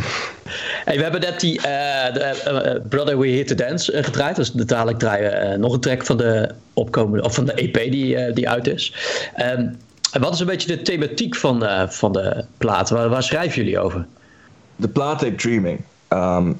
[0.84, 4.04] Hey, we hebben net die eh, de, eh, eh, Brother We Here to Dance eh,
[4.04, 4.36] gedraaid.
[4.36, 7.90] Dus dadelijk draaien we eh, nog een track van de opkomende of van de EP
[7.90, 8.94] die, eh, die uit is.
[9.34, 9.66] Ehm,
[10.12, 12.90] en wat is een beetje de thematiek van, eh, van de plaat?
[12.90, 14.06] Waar, waar schrijven jullie over?
[14.76, 15.80] De plaat heet Dreaming.
[16.08, 16.52] Ehm,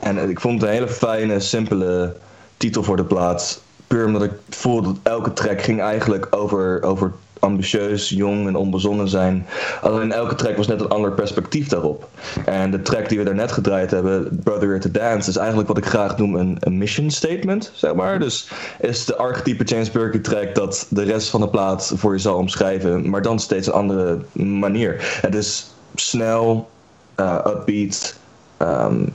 [0.00, 2.16] en ik vond het een hele fijne, simpele
[2.56, 3.62] titel voor de plaat.
[3.86, 9.08] Puur omdat ik voelde dat elke track ging eigenlijk over, over ambitieus, jong en onbezonnen
[9.08, 9.46] zijn.
[9.80, 12.08] Alleen elke track was net een ander perspectief daarop.
[12.44, 15.86] En de track die we daarnet gedraaid hebben, Brother to Dance, is eigenlijk wat ik
[15.86, 18.18] graag noem een, een mission statement, zeg maar.
[18.18, 18.50] Dus
[18.80, 22.36] is de archetype James Burke track dat de rest van de plaat voor je zal
[22.36, 25.18] omschrijven, maar dan steeds een andere manier.
[25.20, 26.68] Het is snel,
[27.14, 28.18] eh, upbeat.
[28.56, 29.06] ehm,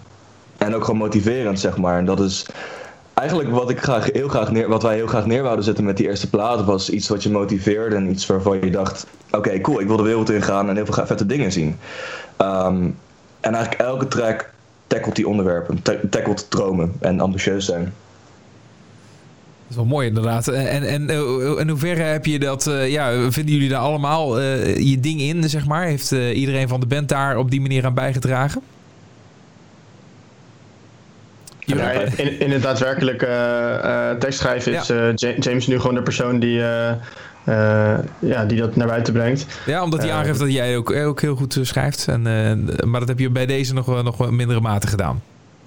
[0.57, 1.97] en ook gewoon motiverend, zeg maar.
[1.97, 2.45] En dat is
[3.15, 5.97] eigenlijk wat, ik graag, heel graag neer, wat wij heel graag neer wouden zetten met
[5.97, 6.65] die eerste plaat.
[6.65, 10.03] Was iets wat je motiveerde en iets waarvan je dacht: oké, cool, ik wil de
[10.03, 11.77] wereld ingaan en heel veel vette dingen zien.
[12.37, 12.83] Ehm,
[13.39, 14.53] en eigenlijk elke track
[14.87, 17.83] tackelt die onderwerpen, ta- tackelt dromen en ambitieus zijn.
[17.83, 20.47] Dat is wel mooi inderdaad.
[20.47, 24.39] En, en, en eh, in hoeverre heb je dat, eh, ja, vinden jullie daar allemaal
[24.39, 25.85] eh, je ding in, zeg maar?
[25.85, 28.61] Heeft eh, iedereen van de band daar op die manier aan bijgedragen?
[31.65, 36.39] Ja, in, in het daadwerkelijke eh, tekstschrijven is eh, Ja- James nu gewoon de persoon
[36.39, 36.61] die,
[38.19, 39.45] ja, die dat naar buiten brengt.
[39.65, 42.07] Ja, omdat hij aangeeft dat jij ook, ook heel goed schrijft.
[42.07, 42.21] En,
[42.83, 45.21] maar dat heb je bij deze nog, wel- nog mindere mate gedaan.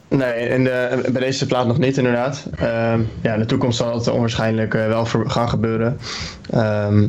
[0.08, 2.46] Nee, in de, bij deze plaat nog niet inderdaad.
[2.56, 5.98] Ehm, ja, in de toekomst zal het onwaarschijnlijk wel gaan gebeuren.
[6.50, 7.06] Ehm,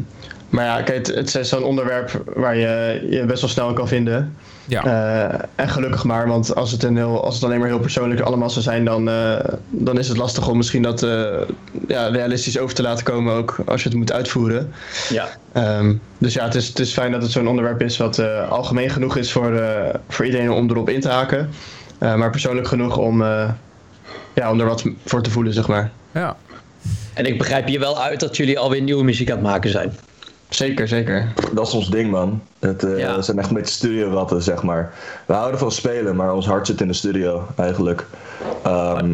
[0.50, 3.88] maar ja, kijk, het, het is zo'n onderwerp waar je je best wel snel kan
[3.88, 4.36] vinden.
[4.70, 7.80] Ja, Eh, en gelukkig maar, want als het, een heel, als het alleen maar heel
[7.80, 9.36] persoonlijk allemaal zou zijn, dan, eh,
[9.70, 11.26] dan is het lastig om misschien dat eh,
[11.88, 14.74] ja, realistisch over te laten komen, ook als je het moet uitvoeren.
[15.10, 15.28] Ja.
[15.54, 18.50] Ehm, dus ja, het is, het is fijn dat het zo'n onderwerp is wat eh,
[18.50, 21.50] algemeen genoeg is voor, eh, voor iedereen om erop in te haken.
[21.98, 23.50] Eh, maar persoonlijk genoeg om, eh,
[24.34, 25.92] ja, om er wat voor te voelen, zeg maar.
[26.12, 26.38] ja.
[27.14, 29.98] En ik begrijp hier wel uit dat jullie alweer nieuwe muziek aan het maken zijn.
[30.50, 31.34] Zeker, zeker.
[31.54, 32.42] Dat is ons ding, man.
[32.60, 33.16] Het eh, Ja.
[33.16, 34.94] we zijn echt een beetje studioratten, zeg maar.
[35.26, 38.06] We houden van spelen, maar ons hart zit in de studio, eigenlijk.
[38.64, 39.14] Ehm,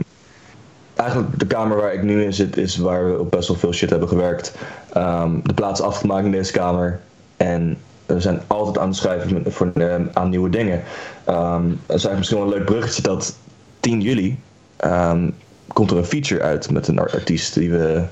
[0.95, 3.73] eigenlijk de kamer waar ik nu in zit, is waar we op best wel veel
[3.73, 4.55] shit hebben gewerkt.
[4.93, 6.99] Ehm, de plaats is afgemaakt in deze kamer.
[7.37, 10.83] En we zijn altijd aan het schrijven voor, eh, aan nieuwe dingen.
[11.23, 13.35] Ehm er is misschien wel een leuk bruggetje dat
[13.79, 14.39] 10 juli
[15.67, 18.04] komt er een feature uit met een ar- artiest die we,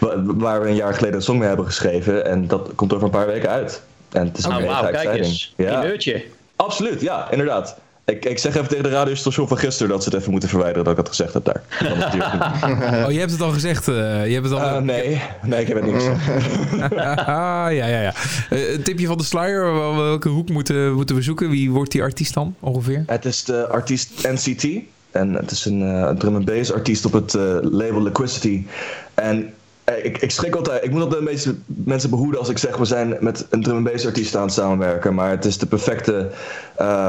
[0.00, 2.26] wa- waar we een jaar geleden een song mee hebben geschreven.
[2.26, 3.82] En dat komt over een paar weken uit.
[4.12, 5.24] En het is een Oh, wauw, kijk exciting.
[5.24, 5.54] eens.
[5.56, 6.24] Ja, Primeurtje.
[6.56, 7.00] absoluut.
[7.00, 7.76] Ja, inderdaad.
[8.04, 10.84] Ik, ik zeg even tegen de radiostation van gisteren dat ze het even moeten verwijderen
[10.84, 11.62] dat ik het gezegd heb daar.
[13.06, 13.88] Oh, je hebt het al gezegd.
[13.88, 13.94] eh,
[14.26, 14.60] je hebt het al...
[14.60, 16.28] Eh, nee, nee, ik heb het niet gezegd.
[17.18, 18.12] ah, ja, ja, ja.
[18.50, 19.72] Eh, een tipje van de sluier.
[19.74, 21.50] Wel- Welke hoek moeten, moeten we zoeken?
[21.50, 23.02] Wie wordt die artiest dan ongeveer?
[23.06, 24.68] Het is de artiest NCT.
[25.16, 28.66] En het is een eh, drum and bass artiest op het eh, label Liquidity.
[29.14, 32.58] En eh, ik, ik schrik altijd, ik moet altijd een beetje mensen behoeden als ik
[32.58, 35.14] zeg we zijn met een drum and bass artiest aan het samenwerken.
[35.14, 36.30] Maar het is de perfecte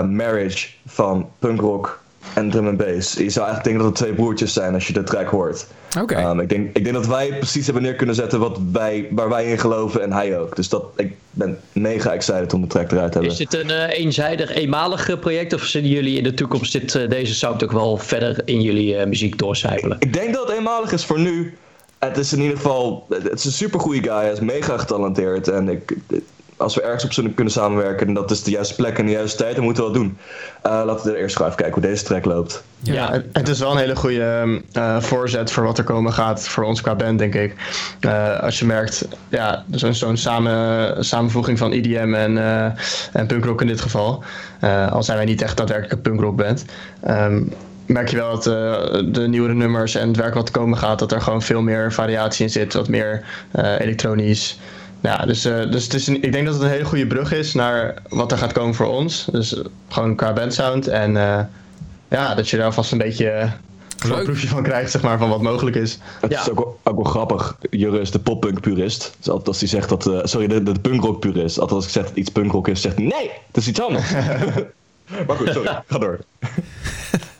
[0.10, 2.00] marriage van punkrock
[2.34, 3.13] en drum and bass.
[3.13, 5.68] Je zou eigenlijk denken dat het twee broertjes zijn als je de track hoort.
[6.02, 6.30] Oké.
[6.30, 9.30] Um, ik, denk, ik denk dat wij precies hebben neer kunnen zetten wat wij, waar
[9.30, 10.56] wij in geloven en hij ook.
[10.56, 13.38] Dus dat, ik ben mega excited om de track eruit te hebben.
[13.38, 15.54] Is dit een eh, eenzijdig, eenmalig eh, project?
[15.54, 18.98] Of zullen jullie in de toekomst dit, eh, deze sound ook wel verder in jullie
[18.98, 19.98] eh, muziek doorcijpelen?
[20.00, 21.58] Ik denk dat het eenmalig is voor nu.
[22.00, 23.06] Het is in ieder geval.
[23.10, 24.22] Het is een super goede guy.
[24.22, 25.48] Hij is mega getalenteerd.
[25.48, 25.96] En ik,
[26.58, 28.08] als we ergens op zullen kunnen samenwerken.
[28.08, 29.56] en dat is de juiste plek en de juiste tijd.
[29.56, 30.17] dan moeten we dat doen.
[30.62, 32.63] Eh, laten we er eerst gewoon even kijken hoe deze track loopt.
[32.80, 33.12] Ja.
[33.12, 36.48] Het, het is wel een hele goede ehm, eh, voorzet voor wat er komen gaat
[36.48, 37.56] voor ons qua band, denk ik.
[38.00, 42.72] Eh, als je merkt, ja, zo'n zo'n samen, samenvoeging van EDM en, eh
[43.13, 44.24] en punkrock in dit geval.
[44.60, 46.65] Eh, al zijn wij niet echt daadwerkelijk een punkrock band.
[47.04, 47.43] ehm,
[47.88, 51.00] merk je wel dat eh, de nieuwere nummers en het werk wat er komen gaat,
[51.00, 52.74] dat er gewoon veel meer variatie in zit.
[52.74, 54.60] Wat meer eh, elektronisch.
[55.02, 57.32] Ja, dus, eh, dus het is een, ik denk dat het een hele goede brug
[57.34, 59.28] is naar wat er gaat komen voor ons.
[59.32, 60.88] Dus gewoon qua bandsound.
[60.88, 61.40] En eh,
[62.10, 63.52] ja, dat je daar vast een beetje eh,
[64.10, 65.98] een proefje van krijgt, zeg maar, van wat mogelijk is.
[66.22, 66.42] Het Ja.
[66.42, 67.58] is ook, wel- ook wel grappig.
[67.70, 69.16] Jurre is de poppunk purist.
[69.18, 70.08] Dus altijd als hij zegt dat...
[70.08, 71.60] eh, sorry, de, de punkrock purist.
[71.60, 73.06] Altijd als ik zeg dat iets punkrock is, zegt hij...
[73.06, 74.12] Nee, het is iets anders.
[75.28, 75.82] maar goed, sorry.
[75.88, 76.20] Ga door.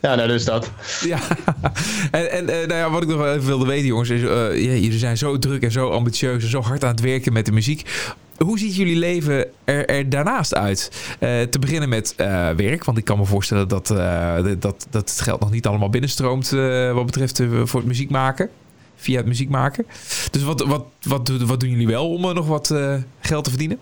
[0.00, 0.70] Ja, nou, dus dat.
[1.00, 1.18] Ja,
[2.10, 4.28] en, en eh, nou ja, wat ik nog wel even wilde weten, jongens, is: eh,
[4.64, 7.46] ja, jullie zijn zo druk en zo ambitieus en zo hard aan het werken met
[7.46, 8.08] de muziek.
[8.36, 10.90] Hoe ziet jullie leven er, er daarnaast uit?
[11.18, 15.10] Eh, te beginnen met eh, werk, want ik kan me voorstellen dat, eh, dat, dat
[15.10, 18.48] het geld nog niet allemaal binnenstroomt eh, wat betreft voor het muziek maken.
[18.96, 19.86] Via het muziek maken.
[20.30, 23.50] Dus wat, wat, wat, doen- wat doen jullie wel om nog wat eh, geld te
[23.50, 23.78] verdienen?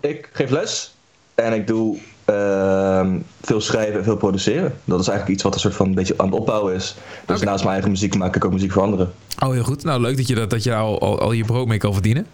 [0.00, 0.94] Ik geef les.
[1.34, 1.98] En ik doe
[2.30, 4.74] ehm, veel schrijven en veel produceren.
[4.84, 6.96] Dat is eigenlijk iets wat een soort van een beetje aan het opbouwen is.
[7.26, 9.12] Dus naast mijn eigen muziek maak ik ook muziek voor anderen.
[9.42, 9.84] Oh, heel goed.
[9.84, 12.26] Nou, leuk dat je, dat, dat je al, al, al je brood mee kan verdienen.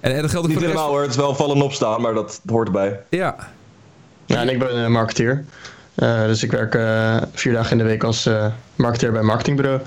[0.00, 1.56] En, en dat geldt ook Niet voor de rest helemaal hoor, het is wel vallen
[1.56, 3.00] en opstaan, maar dat hoort erbij.
[3.10, 3.36] Ja,
[4.26, 5.44] Ja, en ik ben een marketeer.
[5.94, 9.26] Eh, dus ik werk eh, vier dagen in de week als eh, marketeer bij een
[9.26, 9.80] marketingbureau.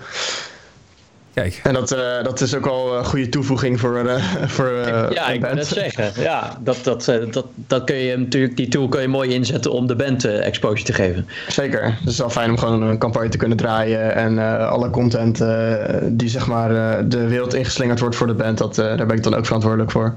[1.33, 1.59] Kijk.
[1.63, 4.23] En dat, eh, dat is ook al een goede toevoeging voor, eh,
[4.55, 5.53] voor eh, Ja, een ik band.
[5.53, 6.21] net zeggen.
[6.21, 9.71] Ja, dat, dat, eh, dat, dat kun je natuurlijk, die tool kun je mooi inzetten
[9.71, 11.27] om de band eh, exposure te geven.
[11.47, 11.83] Zeker.
[11.99, 14.15] Het is wel fijn om gewoon een campagne te kunnen draaien.
[14.15, 18.33] En eh, alle content eh, die zeg maar eh, de wereld ingeslingerd wordt voor de
[18.33, 20.13] band, dat, eh, daar ben ik dan ook verantwoordelijk voor.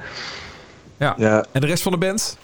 [0.97, 1.15] Ja.
[1.19, 2.37] Ja, En de rest van de band?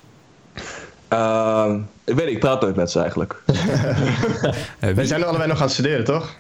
[1.09, 3.37] ehm, ik weet niet, ik praat nooit met ze eigenlijk.
[4.79, 6.35] Eh, wie- zijn allebei nog aan het studeren, toch?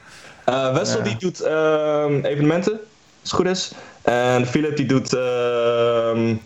[0.49, 3.73] Eh, Wessel die doet ehm, evenementen, als het goed is.
[4.03, 5.13] En Philip die doet...
[5.13, 6.37] ehm,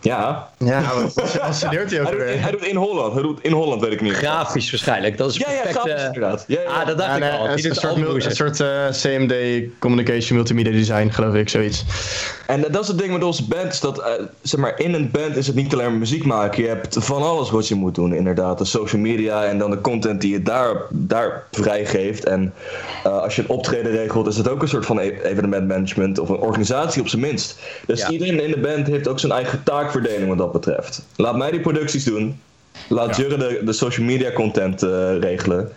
[0.00, 0.82] ja, Ja,
[1.14, 2.42] wat, wat studeert hij ook hij doet, weer?
[2.42, 3.12] hij doet in Holland.
[3.12, 4.12] Hij doet in Holland, weet ik niet.
[4.12, 5.16] Grafisch waarschijnlijk.
[5.18, 5.78] Dat is Ja, ja, perfect.
[5.78, 6.44] grafisch inderdaad.
[6.46, 6.68] Ja, ja.
[6.68, 7.48] Ah, dat dacht Ja, ik nee, al.
[7.48, 9.34] een, Die een doet soort, mul- een soort eh, CMD
[9.78, 11.84] Communication Multimedia Design, geloof ik, zoiets.
[12.46, 15.10] En dat is het ding met onze band, is dat eh, zeg maar, in een
[15.10, 16.62] band is het niet alleen maar muziek maken.
[16.62, 18.58] Je hebt van alles wat je moet doen, inderdaad.
[18.58, 22.24] De social media en dan de content die je daar, daar vrijgeeft.
[22.24, 22.54] En
[23.04, 26.28] eh, als je een optreden regelt, is het ook een soort van e- evenementmanagement of
[26.28, 27.58] een organisatie op zijn minst.
[27.86, 28.10] Dus Ja.
[28.10, 31.02] iedereen in de band heeft ook zijn eigen taakverdeling wat dat betreft.
[31.16, 32.40] Laat mij die producties doen.
[32.88, 35.72] Laat Jurre de, de social media content eh, regelen.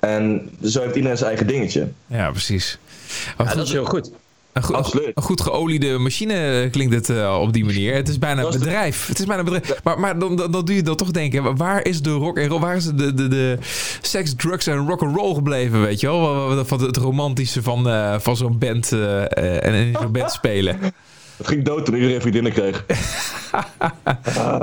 [0.00, 1.88] En zo heeft iedereen zijn eigen dingetje.
[2.06, 2.78] Ja, precies.
[3.38, 4.10] Ja, Goed, dat is heel goed.
[4.52, 5.10] een, absoluut.
[5.14, 7.94] een goed geoliede machine klinkt het eh, op die manier.
[7.94, 9.06] Het is bijna een bedrijf.
[9.06, 9.82] Het is bijna een bedrijf.
[9.82, 12.48] Maar, maar dan, dan, dan doe je dan toch denken, waar is de rock en
[12.48, 12.60] roll?
[12.60, 13.58] Waar is de, de, de
[14.00, 16.64] seks, drugs en rock and roll gebleven, weet je wel?
[16.64, 20.78] Van het romantische van, eh, van zo'n band en in zo'n band spelen.
[21.40, 22.84] Het ging dood toen iedereen vriendinnen kreeg.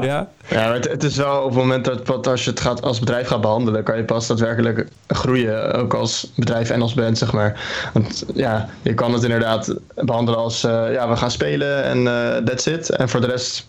[0.01, 0.29] Ja?
[0.47, 2.99] Ja, maar het, het is wel op het moment dat als je het gaat, als
[2.99, 5.73] bedrijf gaat behandelen, kan je pas daadwerkelijk groeien.
[5.73, 7.59] Ook als bedrijf en als band, zeg maar.
[7.93, 12.43] Want ja, je kan het inderdaad behandelen als eh, ja, we gaan spelen en eh
[12.43, 12.89] that's it.
[12.89, 13.67] En voor de rest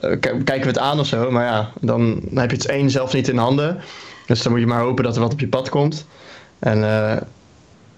[0.00, 1.30] eh, k- kijken we het aan of zo.
[1.30, 3.80] Maar ja, dan heb je het één zelf niet in handen.
[4.26, 6.06] Dus dan moet je maar hopen dat er wat op je pad komt.
[6.58, 7.16] En eh,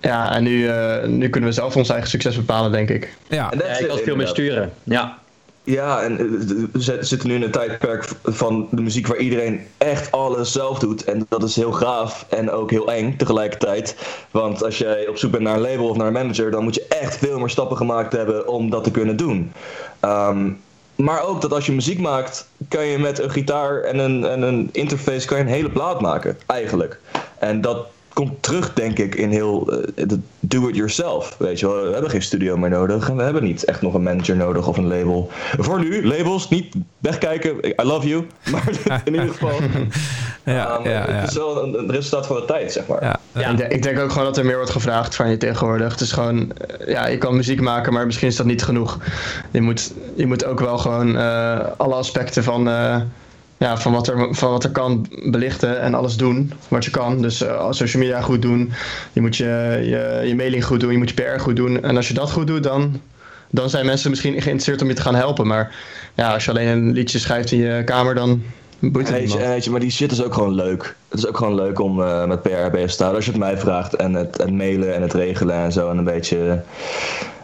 [0.01, 3.17] ja, en nu, eh, nu kunnen we zelf ons eigen succes bepalen, denk ik.
[3.29, 3.53] Ja.
[3.53, 4.73] En dat Ja, is ik het kan veel meer sturen.
[4.85, 5.19] Ja.
[5.65, 6.25] Ja, en eh,
[6.73, 10.79] we zit- zitten nu in een tijdperk van de muziek waar iedereen echt alles zelf
[10.79, 11.05] doet.
[11.05, 13.97] En dat is heel gaaf en ook heel eng tegelijkertijd.
[14.31, 16.75] Want als jij op zoek bent naar een label of naar een manager, dan moet
[16.75, 19.53] je echt veel meer stappen gemaakt hebben om dat te kunnen doen.
[20.01, 20.51] Ehm,
[20.95, 24.43] maar ook dat als je muziek maakt, kan je met een gitaar en een, en
[24.43, 27.01] een interface kan je een hele plaat maken, eigenlijk.
[27.39, 31.37] En dat komt terug, denk ik, in heel eh, het do-it-yourself.
[31.39, 33.95] Weet je wel, we hebben geen studio meer nodig en we hebben niet echt nog
[33.95, 35.31] een manager nodig of een label.
[35.59, 38.69] Voor nu, labels, niet wegkijken, I love you, maar
[39.05, 39.51] in ieder geval,
[40.47, 41.13] Ja, ehm, ja, ja.
[41.13, 43.03] het is wel een, een resultaat van de tijd, zeg maar.
[43.03, 43.21] Ja.
[43.33, 43.51] Ja.
[43.51, 45.93] Ik, denk, ik denk ook gewoon dat er meer wordt gevraagd van je tegenwoordig.
[45.93, 48.99] Het is gewoon, eh, ja, je kan muziek maken, maar misschien is dat niet genoeg.
[49.51, 52.97] Je moet, je moet ook wel gewoon eh, alle aspecten van, eh,
[53.59, 57.23] ja, van, wat er, van wat er kan belichten en alles doen wat je kan.
[57.23, 58.73] Dus eh, social media goed doen,
[59.13, 61.83] je moet je, je, je mailing goed doen, je moet je PR goed doen.
[61.83, 63.01] En als je dat goed doet, dan,
[63.51, 65.47] dan zijn mensen misschien geïnteresseerd om je te gaan helpen.
[65.47, 65.75] Maar
[66.15, 68.43] ja, als je alleen een liedje schrijft in je kamer, dan
[68.79, 70.97] boeit het je, maar die shit is ook gewoon leuk.
[71.09, 73.15] Het is ook gewoon leuk om eh, met PR bezig te staan.
[73.15, 75.91] Als je het mij vraagt en het, het mailen en het regelen en zo.
[75.91, 76.63] En een beetje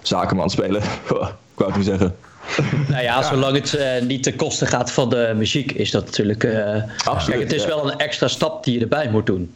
[0.02, 0.82] zakenman spelen.
[1.52, 2.14] Ik wou het niet zeggen.
[2.88, 6.44] Nou ja, zolang het eh, niet ten koste gaat van de muziek, is dat natuurlijk.
[6.44, 7.68] eh, Absoluut, Kijk, het is ja.
[7.68, 9.52] wel een extra stap die je erbij moet doen.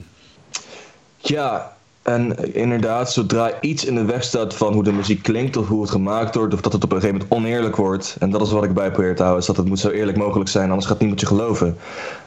[1.17, 1.73] Ja,
[2.03, 5.81] en inderdaad, zodra iets in de weg staat van hoe de muziek klinkt of hoe
[5.83, 8.17] het gemaakt wordt, of dat het op een gegeven moment oneerlijk wordt.
[8.19, 10.17] En dat is wat ik bij probeer te houden, is dat het moet zo eerlijk
[10.19, 11.77] mogelijk zijn, anders gaat niemand je geloven.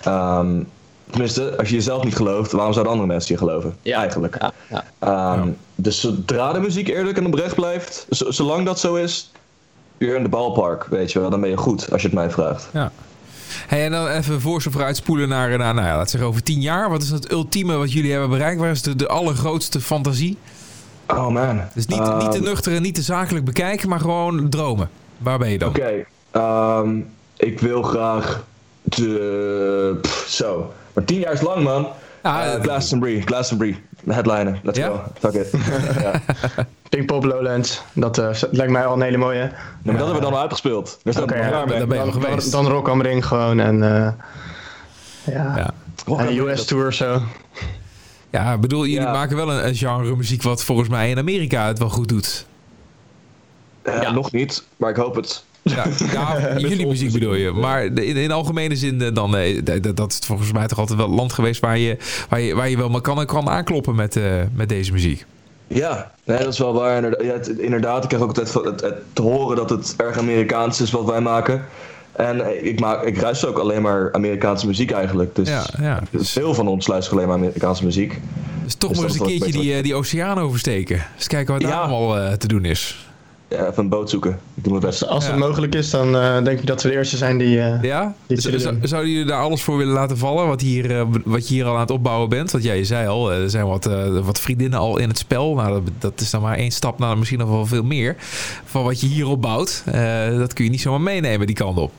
[0.04, 0.60] Ehm,
[1.10, 3.76] tenminste, als je jezelf niet gelooft, waarom zouden andere mensen je geloven?
[3.82, 4.00] Ja.
[4.00, 4.36] Eigenlijk.
[4.39, 4.84] Ja, ja.
[5.00, 9.32] Ehm, Dus zodra de muziek eerlijk en oprecht blijft, zolang dat zo is,
[9.99, 11.29] you're in the ballpark, weet je wel.
[11.29, 12.69] Dan ben je goed, als je het mij vraagt.
[12.73, 12.91] Ja.
[13.67, 16.29] Hey, en dan even voor ze vooruit spoelen naar, naar nou ja, laten we zeggen
[16.29, 16.89] over tien jaar.
[16.89, 18.59] Wat is het ultieme wat jullie hebben bereikt?
[18.59, 20.38] Waar is de, de allergrootste fantasie?
[21.07, 21.62] Oh man.
[21.73, 24.89] Dus niet, niet te Ehm, nuchter en niet te zakelijk bekijken, maar gewoon dromen.
[25.17, 25.69] Waar ben je dan?
[25.69, 26.97] Oké, ehm,
[27.38, 28.43] ik wil graag
[28.83, 29.97] de...
[30.01, 30.73] pff, zo.
[30.93, 31.88] Maar tien jaar is lang, man.
[32.23, 33.81] Ja, Eh, eh, Glastonbury, Glastonbury.
[34.09, 35.01] Headliner, let's go.
[35.19, 35.51] Fuck it.
[36.01, 36.21] ja.
[37.05, 39.38] Pinkpop Lowlands, dat eh, lijkt mij al een hele mooie.
[39.39, 39.49] Ja,
[39.83, 40.99] maar dat hebben we dan al uitgespeeld.
[41.03, 41.27] Ja, mee.
[41.49, 42.51] daar ben je Dan, dan, geweest.
[42.51, 43.83] dan Rock am Ring gewoon en...
[43.83, 44.12] eh,
[45.35, 45.57] ja.
[45.57, 45.73] Ja.
[46.05, 47.21] Rock En US dat- tour zo.
[48.29, 49.12] Ja, ik bedoel, jullie Ja.
[49.12, 52.45] maken wel een, een genre muziek wat volgens mij in Amerika het wel goed doet.
[53.81, 54.12] Eh, Ja.
[54.12, 55.43] Nog niet, maar ik hoop het.
[55.62, 57.51] Ja, ja jullie muziek bedoel je.
[57.51, 59.62] Maar in, in algemene zin, dan, eh,
[59.95, 61.97] dat is volgens mij toch altijd wel een land geweest waar je,
[62.29, 65.25] waar je, waar je wel maar kan, kan aankloppen met, eh, met deze muziek.
[65.71, 66.95] Ja, nee, dat is wel waar.
[66.95, 69.93] Inderdaad, ja, het- inderdaad, ik krijg ook altijd van- het, het, te horen dat het
[69.97, 71.65] erg Amerikaans is wat wij maken.
[72.12, 75.36] En ik, maak, ik luister ook alleen maar Amerikaanse muziek eigenlijk.
[75.36, 75.99] Dus Ja, ja.
[76.12, 78.19] Dus, veel van ons luisteren alleen maar Amerikaanse muziek.
[78.63, 81.05] dus toch dus maar eens een keertje die, eh, die oceaan oversteken.
[81.15, 83.09] Eens kijken wat daar allemaal eh, te doen is.
[83.49, 84.31] Ja, even een boot zoeken.
[84.53, 85.07] Ik doe mijn best.
[85.07, 85.39] Als het Ja.
[85.39, 87.59] mogelijk is, dan eh, denk ik dat we de eerste zijn die...
[87.62, 88.13] eh, Ja?
[88.27, 88.79] Z- z- doen.
[88.83, 90.47] Zouden jullie daar alles voor willen laten vallen?
[90.47, 92.51] Wat, hier, eh, wat je hier al aan het opbouwen bent?
[92.51, 95.17] Want ja, je zei al, eh, er zijn wat, eh, wat vriendinnen al in het
[95.17, 95.55] spel.
[95.55, 98.15] Nou, dat, dat is dan maar één stap naar misschien nog wel veel meer.
[98.65, 99.83] Van wat je hier opbouwt.
[99.85, 101.91] Eh, dat kun je niet zomaar meenemen die kant op.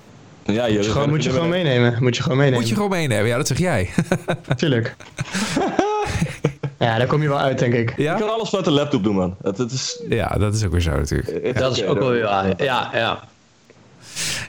[0.44, 1.96] Ja, moet je, gewoon, moet je gewoon meenemen.
[2.00, 2.60] Moet je gewoon meenemen.
[2.60, 3.26] Moet je gewoon meenemen.
[3.26, 3.88] Ja, dat zeg jij.
[4.56, 4.96] Tuurlijk.
[6.88, 7.94] ja, daar kom je wel uit, denk ik.
[7.96, 9.36] Je kan alles vanuit de laptop doen, man.
[9.42, 11.44] Het, het is, Ja, dat is ook weer zo natuurlijk.
[11.44, 12.62] het- Dat is ook wel weer waar.
[12.62, 13.18] Ja, ja.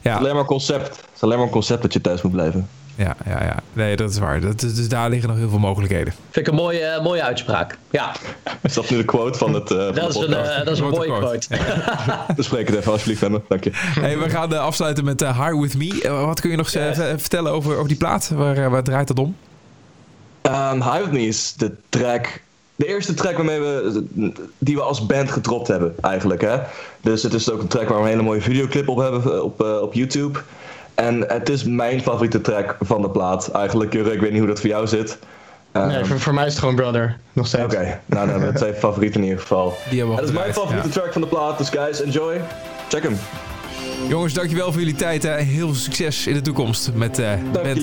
[0.01, 0.87] Ja, alleen maar concept.
[0.87, 2.67] Het is alleen maar een concept dat je thuis moet blijven.
[2.95, 3.55] ja, ja, ja.
[3.73, 4.39] Nee, dat is waar.
[4.41, 6.13] Dat, is- dus daar liggen nog heel veel mogelijkheden.
[6.29, 7.77] Vind ik een mooie, eh, mooie uitspraak.
[7.91, 8.11] Ja,
[8.61, 10.49] Is dat nu de quote van, het, eh, van dat is de een, podcast?
[10.51, 11.47] eh, dat is een mooie quote.
[11.47, 12.33] quote.
[12.35, 13.41] Bespreek het even alsjeblieft me.
[13.47, 13.69] Dank je.
[13.73, 16.01] Hey, we gaan eh, afsluiten met eh, High With Me.
[16.03, 18.29] Eh, wat kun je nog eh, vertellen over, over die plaat?
[18.33, 19.35] Waar, eh, waar draait dat om?
[20.51, 22.41] Um, High With Me is de track...
[22.75, 24.03] De eerste track waarmee we,
[24.57, 26.41] die we als band gedropt hebben, eigenlijk.
[26.41, 26.57] Hè?
[27.01, 29.61] Dus het is ook een track waar we een hele mooie videoclip op hebben op,
[29.61, 30.39] eh, op YouTube.
[30.95, 33.93] En het is mijn favoriete track van de plaat, eigenlijk.
[33.93, 35.17] Jurre, ik weet niet hoe dat voor jou zit.
[35.73, 37.17] Um, Nee, voor, voor mij is het gewoon Brother.
[37.33, 37.63] Nog steeds.
[37.63, 39.73] Oké, nou dan hebben we twee favorieten in ieder geval.
[39.89, 42.41] Die hebben we Het is mijn favoriete track van de plaat, dus guys, enjoy.
[42.89, 43.17] Check hem.
[44.07, 45.23] Jongens, dankjewel voor jullie tijd.
[45.23, 45.35] Hè.
[45.35, 47.31] Heel veel succes in de toekomst met eh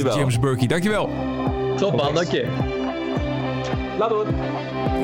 [0.02, 0.18] wel.
[0.18, 0.66] James Burkey.
[0.66, 1.11] Dankjewel.
[1.79, 2.47] Top man, dank je.
[3.99, 4.35] Laat horen.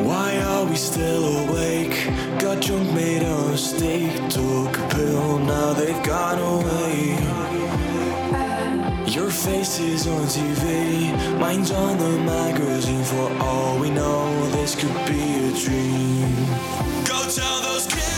[0.04, 2.10] Why are we still awake?
[2.38, 4.28] Got drunk, made a mistake.
[4.28, 7.16] Took a pill, now they've gone away.
[9.06, 13.04] Your face is on TV, mine's on the magazine.
[13.04, 16.34] For all we know, this could be a dream.
[17.04, 18.13] Go tell those kids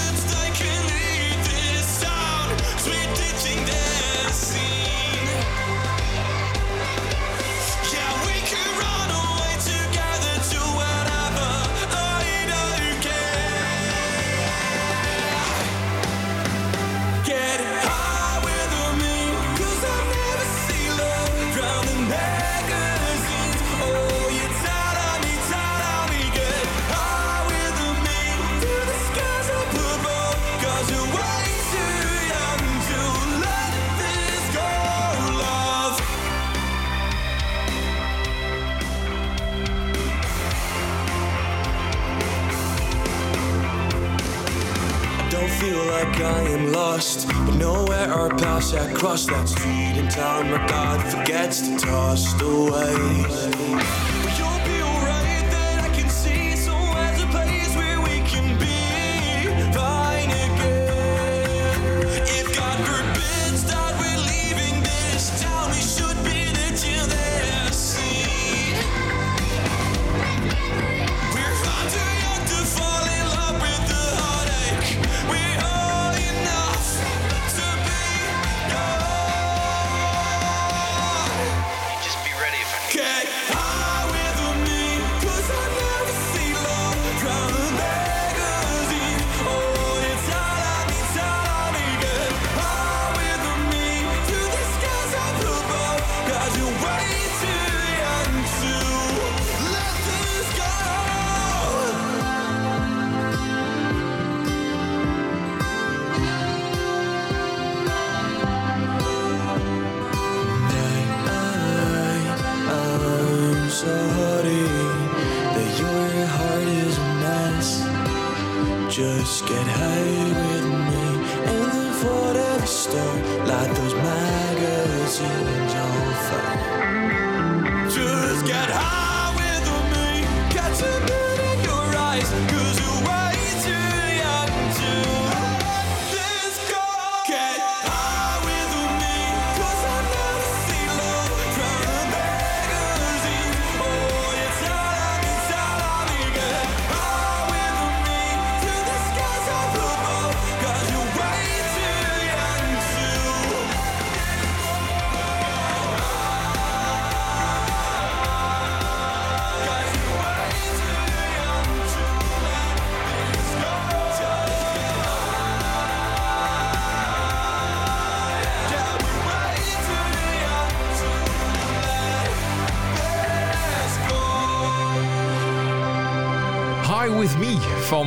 [46.87, 51.77] lost, but nowhere our paths have crossed that street in town my God forgets to
[51.79, 53.25] toss away.
[53.29, 53.56] But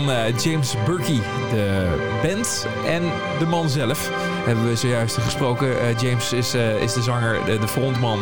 [0.07, 1.19] eh, James Burkey,
[1.51, 1.87] de
[2.21, 3.01] band en
[3.39, 4.09] de man zelf.
[4.45, 5.79] Hebben we zojuist gesproken.
[5.79, 8.19] Eh, James is, eh, is de zanger, de, frontman.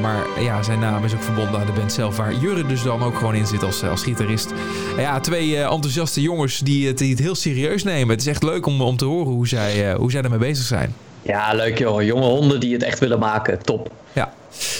[0.00, 2.16] Maar ja, zijn naam is ook verbonden aan de band zelf.
[2.16, 4.52] Waar Jurre dus dan ook gewoon in zit als, als gitarist.
[4.96, 8.08] ja, twee enthousiaste jongens die het, die het heel serieus nemen.
[8.08, 10.94] Het is echt leuk om, om te horen hoe zij, hoe zij ermee bezig zijn.
[11.22, 12.02] Ja, leuk joh.
[12.02, 13.62] Jonge honden die het echt willen maken.
[13.62, 13.90] Top.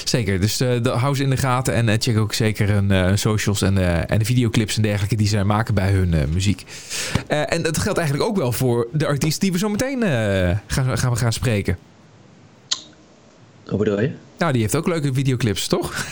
[0.09, 0.40] Zeker.
[0.40, 3.11] Dus eh, de- hou ze in de gaten en eh, check ook zeker hun eh,
[3.14, 6.64] socials en, en de videoclips en dergelijke die zij maken bij hun muziek.
[7.26, 10.02] En dat geldt eigenlijk ook wel voor de artiest die we zo meteen
[10.66, 11.78] gaan, gaan, we gaan spreken.
[13.66, 14.11] Hoe bedoel je?
[14.38, 15.94] Nou, die heeft ook leuke videoclips, toch?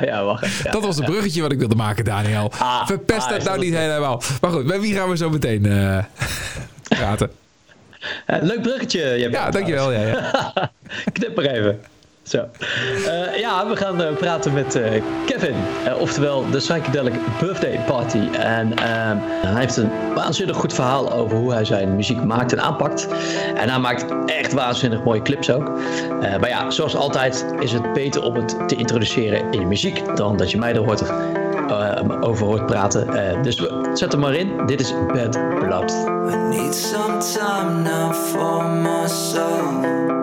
[0.00, 0.46] Ja, wacht.
[0.62, 0.70] Ja.
[0.70, 2.52] Dat was het bruggetje wat ik wilde maken, Daniel.
[2.58, 3.82] Ah, Verpest ah, is nou dat niet het?
[3.82, 4.22] helemaal.
[4.40, 5.62] Maar goed, bij wie gaan we zo meteen
[6.88, 7.30] praten?
[8.26, 9.00] Leuk bruggetje.
[9.00, 9.92] Ja, dankjewel.
[9.92, 10.72] Ja, ja.
[11.12, 11.80] Knip maar even.
[12.30, 12.38] Zo.
[13.06, 15.54] Eh, ja, we gaan eh, praten met eh, Kevin.
[15.98, 18.18] Oftewel de Psychedelic Birthday Party.
[18.38, 22.60] En ehm, hij heeft een waanzinnig goed verhaal over hoe hij zijn muziek maakt en
[22.60, 23.08] aanpakt.
[23.54, 25.70] En hij maakt echt waanzinnig mooie clips ook.
[26.20, 30.36] Maar ja, zoals altijd is het beter om het te introduceren in je muziek dan
[30.36, 31.02] dat je mij er hoort,
[31.68, 33.06] eh, over hoort praten.
[33.42, 34.66] Dus we- zet hem maar in.
[34.66, 35.90] Dit is Bad Blood.
[36.32, 40.19] I need some time now for myself.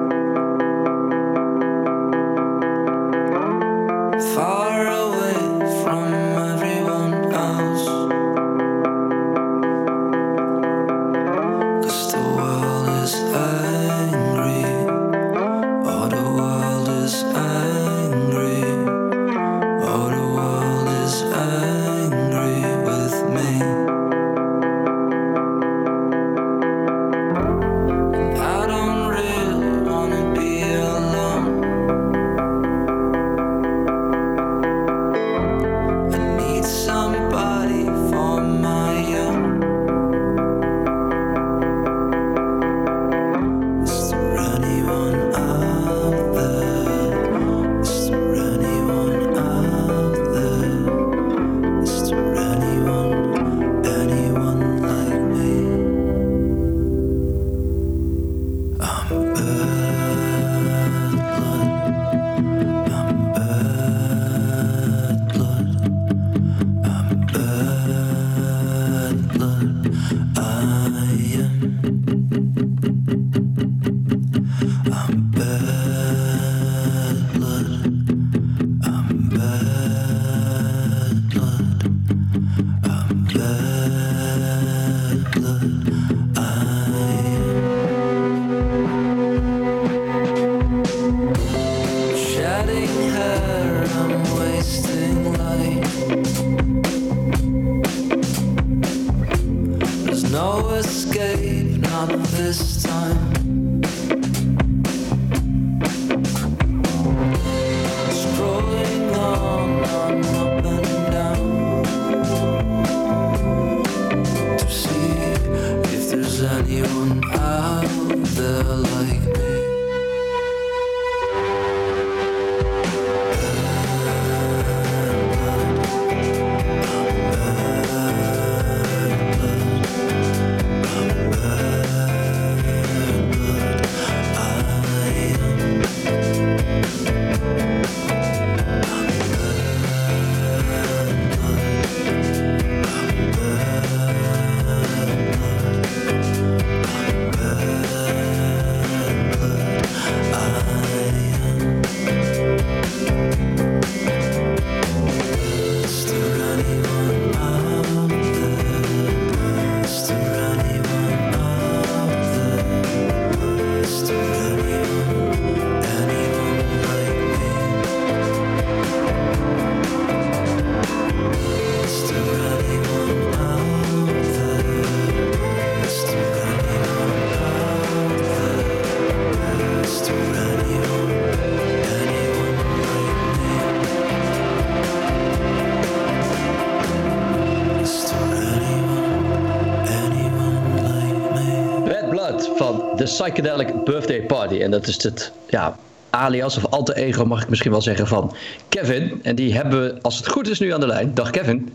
[193.08, 194.60] Psychedelic Birthday Party.
[194.60, 195.78] En dat is het ja,
[196.10, 198.36] alias of alter ego, mag ik misschien wel zeggen, van
[198.70, 199.20] Kevin.
[199.24, 201.14] En die hebben we, als het goed is, nu aan de lijn.
[201.14, 201.74] Dag Kevin.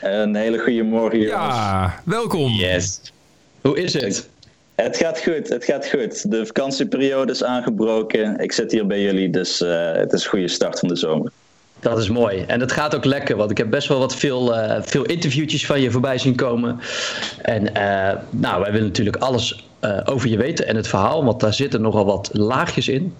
[0.00, 1.54] Een hele goede morgen, jongens.
[1.56, 2.52] Ja, welkom.
[2.52, 3.00] Yes.
[3.60, 4.28] Hoe is het?
[4.74, 6.30] Het gaat goed, het gaat goed.
[6.30, 8.38] De vakantieperiode is aangebroken.
[8.38, 11.30] Ik zit hier bij jullie, dus uh, het is een goede start van de zomer.
[11.80, 12.44] Dat is mooi.
[12.46, 15.66] En het gaat ook lekker, want ik heb best wel wat veel, uh, veel interviewtjes
[15.66, 16.80] van je voorbij zien komen.
[17.42, 19.64] En uh, nou, wij willen natuurlijk alles
[20.04, 23.14] over je weten en het verhaal, want daar zitten nogal wat laagjes in.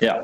[0.00, 0.14] Ja.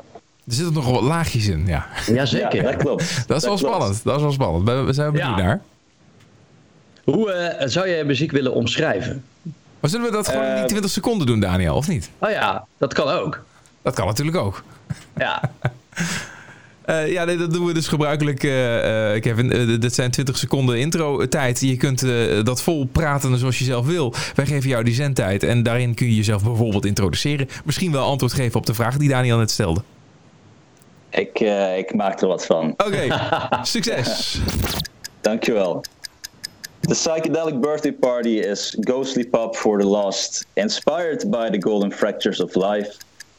[0.47, 1.87] Er zitten nogal wat laagjes in, ja.
[2.07, 2.55] Jazeker.
[2.55, 3.03] Ja, dat klopt.
[3.27, 3.73] Dat is dat wel klopt.
[3.73, 4.03] spannend.
[4.03, 4.85] Dat is wel spannend.
[4.87, 5.43] We zijn benieuwd Ja.
[5.43, 5.61] naar.
[7.03, 9.23] Hoe uh, zou jij muziek willen omschrijven?
[9.79, 12.09] Maar zullen we dat gewoon in die Eh, 20 seconden doen, Daniel, of niet?
[12.17, 13.43] Oh ja, dat kan ook.
[13.81, 14.63] Dat kan natuurlijk ook.
[15.17, 15.41] Ja.
[16.85, 18.51] Uh, ja, nee, dat doen we dus gebruikelijk, uh,
[19.21, 19.55] Kevin.
[19.55, 21.59] Uh, dit zijn 20 seconden intro-tijd.
[21.59, 22.05] Je kunt
[22.45, 24.13] dat vol praten zoals je zelf wil.
[24.35, 27.47] Wij geven jou die zendtijd en daarin kun je jezelf bijvoorbeeld introduceren.
[27.65, 29.81] Misschien wel antwoord geven op de vraag die Daniel net stelde.
[31.09, 31.39] Ik,
[31.77, 32.71] ik maak er wat van.
[32.71, 33.09] Oké, okay.
[33.63, 34.39] succes.
[35.21, 35.83] Dankjewel.
[36.79, 42.41] The Psychedelic Birthday Party is ghostly pop for the lost, inspired by the golden fractures
[42.41, 42.91] of life.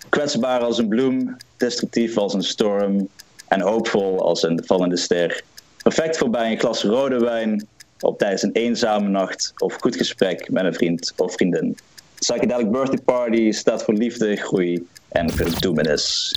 [0.08, 3.08] Kwetsbaar als een bloem, destructief als een storm
[3.54, 5.42] en hoopvol als een vallende ster.
[5.82, 7.66] Perfect voor bij een glas rode wijn,
[8.00, 11.76] op tijdens een eenzame nacht of goed gesprek met een vriend of vriendin.
[12.18, 16.34] Psychedelic Birthday Party staat voor liefde, groei en verdoemenis.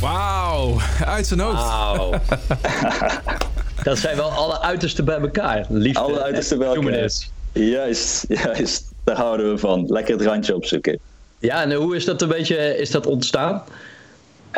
[0.00, 2.18] Wauw, uit zijn hoofd.
[3.82, 5.66] Dat zijn wel alle uitersten bij elkaar.
[5.68, 7.10] Liefde alle uitersten bij elkaar.
[7.52, 8.90] Juist, juist.
[9.04, 9.86] Daar houden we van.
[9.88, 10.98] Lekker het randje opzoeken.
[11.38, 13.62] Ja, en hoe is dat een beetje is dat ontstaan?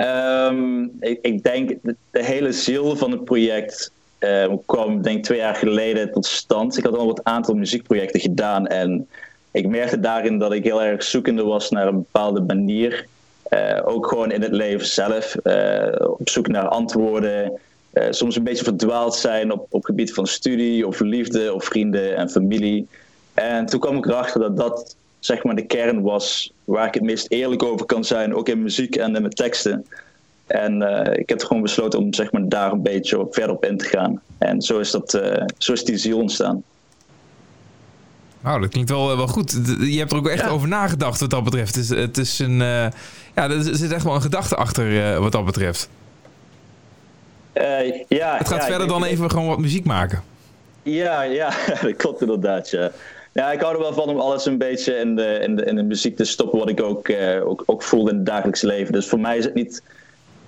[0.01, 5.38] Um, ik, ik, denk de, de, hele ziel van het project uh, kwam denk twee
[5.38, 6.78] jaar geleden tot stand.
[6.78, 9.09] Ik had al een aantal muziekprojecten gedaan en
[9.51, 13.07] ik merkte daarin dat ik heel erg zoekende was naar een bepaalde manier.
[13.51, 15.36] Uh, ook gewoon in het leven zelf.
[15.44, 17.53] Uh, op zoek naar antwoorden.
[17.92, 22.16] Uh, soms een beetje verdwaald zijn op, op gebied van studie of liefde of vrienden
[22.16, 22.88] en familie.
[23.34, 27.03] En toen kwam ik erachter dat dat zeg maar de kern was waar ik het
[27.03, 29.87] meest eerlijk over kan zijn, ook in muziek en in mijn teksten.
[30.47, 33.64] En uh, ik heb gewoon besloten om zeg maar, daar een beetje op, verder op
[33.64, 34.21] in te gaan.
[34.39, 36.62] En zo is, dat, uh, zo is die ziel ontstaan.
[38.41, 39.61] Nou, dat klinkt wel, wel goed.
[39.81, 40.49] Je hebt er ook echt ja.
[40.49, 41.75] over nagedacht wat dat betreft.
[41.75, 42.87] Het is, het is een, uh,
[43.35, 45.89] ja, er zit echt wel een gedachte achter wat dat betreft.
[48.09, 50.23] ja, het gaat ja, verder dan even gewoon wat muziek maken.
[50.83, 51.53] Ja, ja
[51.83, 52.91] dat klopt inderdaad, ja.
[53.33, 55.76] Ja, ik hou er wel van om alles een beetje in de, in de, in
[55.76, 58.93] de muziek te stoppen wat ik ook, uh, ook, ook voel in het dagelijks leven.
[58.93, 59.83] Dus voor mij is het niet,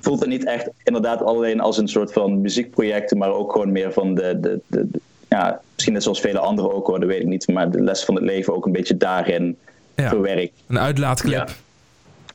[0.01, 3.93] voelt het niet echt inderdaad alleen als een soort van muziekprojecten, maar ook gewoon meer
[3.93, 5.01] van de, de, de, de
[5.31, 8.05] ja, misschien net zoals vele anderen ook hoor, dat weet ik niet, maar de les
[8.05, 9.57] van het leven ook een beetje daarin
[9.97, 10.09] ja.
[10.09, 10.53] verwerkt.
[10.67, 11.49] Een uitlaatklep.
[11.49, 11.55] Ja.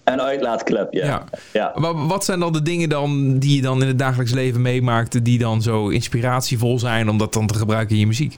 [0.03, 1.05] Een uitlaatklep, ja.
[1.05, 1.25] ja.
[1.53, 1.71] ja.
[1.75, 5.25] Maar wat zijn dan de dingen dan die je dan in het dagelijks leven meemaakt,
[5.25, 8.37] die dan zo inspiratievol zijn om dat dan te gebruiken in je muziek?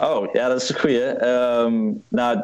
[0.00, 1.26] Oh, ja, dat is een goeie.
[1.28, 2.38] Um, nou,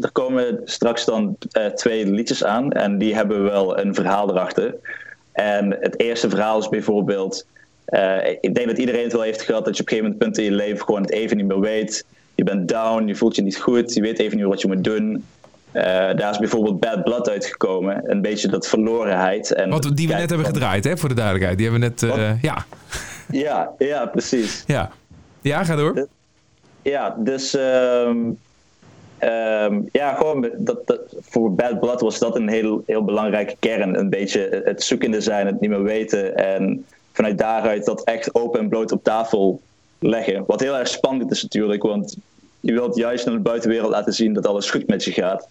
[0.00, 4.74] er komen straks dan uh, twee liedjes aan en die hebben wel een verhaal erachter.
[5.32, 7.46] En het eerste verhaal is bijvoorbeeld...
[7.88, 10.38] Uh, ik denk dat iedereen het wel heeft gehad dat je op een gegeven moment
[10.38, 12.04] in je leven gewoon het even niet meer weet.
[12.34, 14.84] Je bent down, je voelt je niet goed, je weet even niet wat je moet
[14.84, 15.24] doen.
[15.72, 18.02] Uh, daar is bijvoorbeeld Bad Blood uitgekomen.
[18.10, 19.52] Een beetje dat verlorenheid.
[19.52, 21.58] En wat, die we net hebben gedraaid, hè, voor de duidelijkheid.
[21.58, 22.64] Die hebben we net, uh, ja.
[23.30, 24.64] Ja, ja, precies.
[24.66, 24.90] Ja,
[25.40, 26.08] ja ga door.
[26.82, 28.38] Ja, dus um,
[29.20, 33.98] um, ja, gewoon dat, voor Bad Blood was dat een heel, heel belangrijke kern.
[33.98, 36.36] Een beetje het zoekende zijn, het niet meer weten.
[36.36, 39.60] En vanuit daaruit dat echt open en bloot op tafel
[39.98, 40.44] leggen.
[40.46, 42.16] Wat heel erg spannend is natuurlijk, want
[42.60, 45.48] je wilt juist naar de buitenwereld laten zien dat alles goed met je gaat.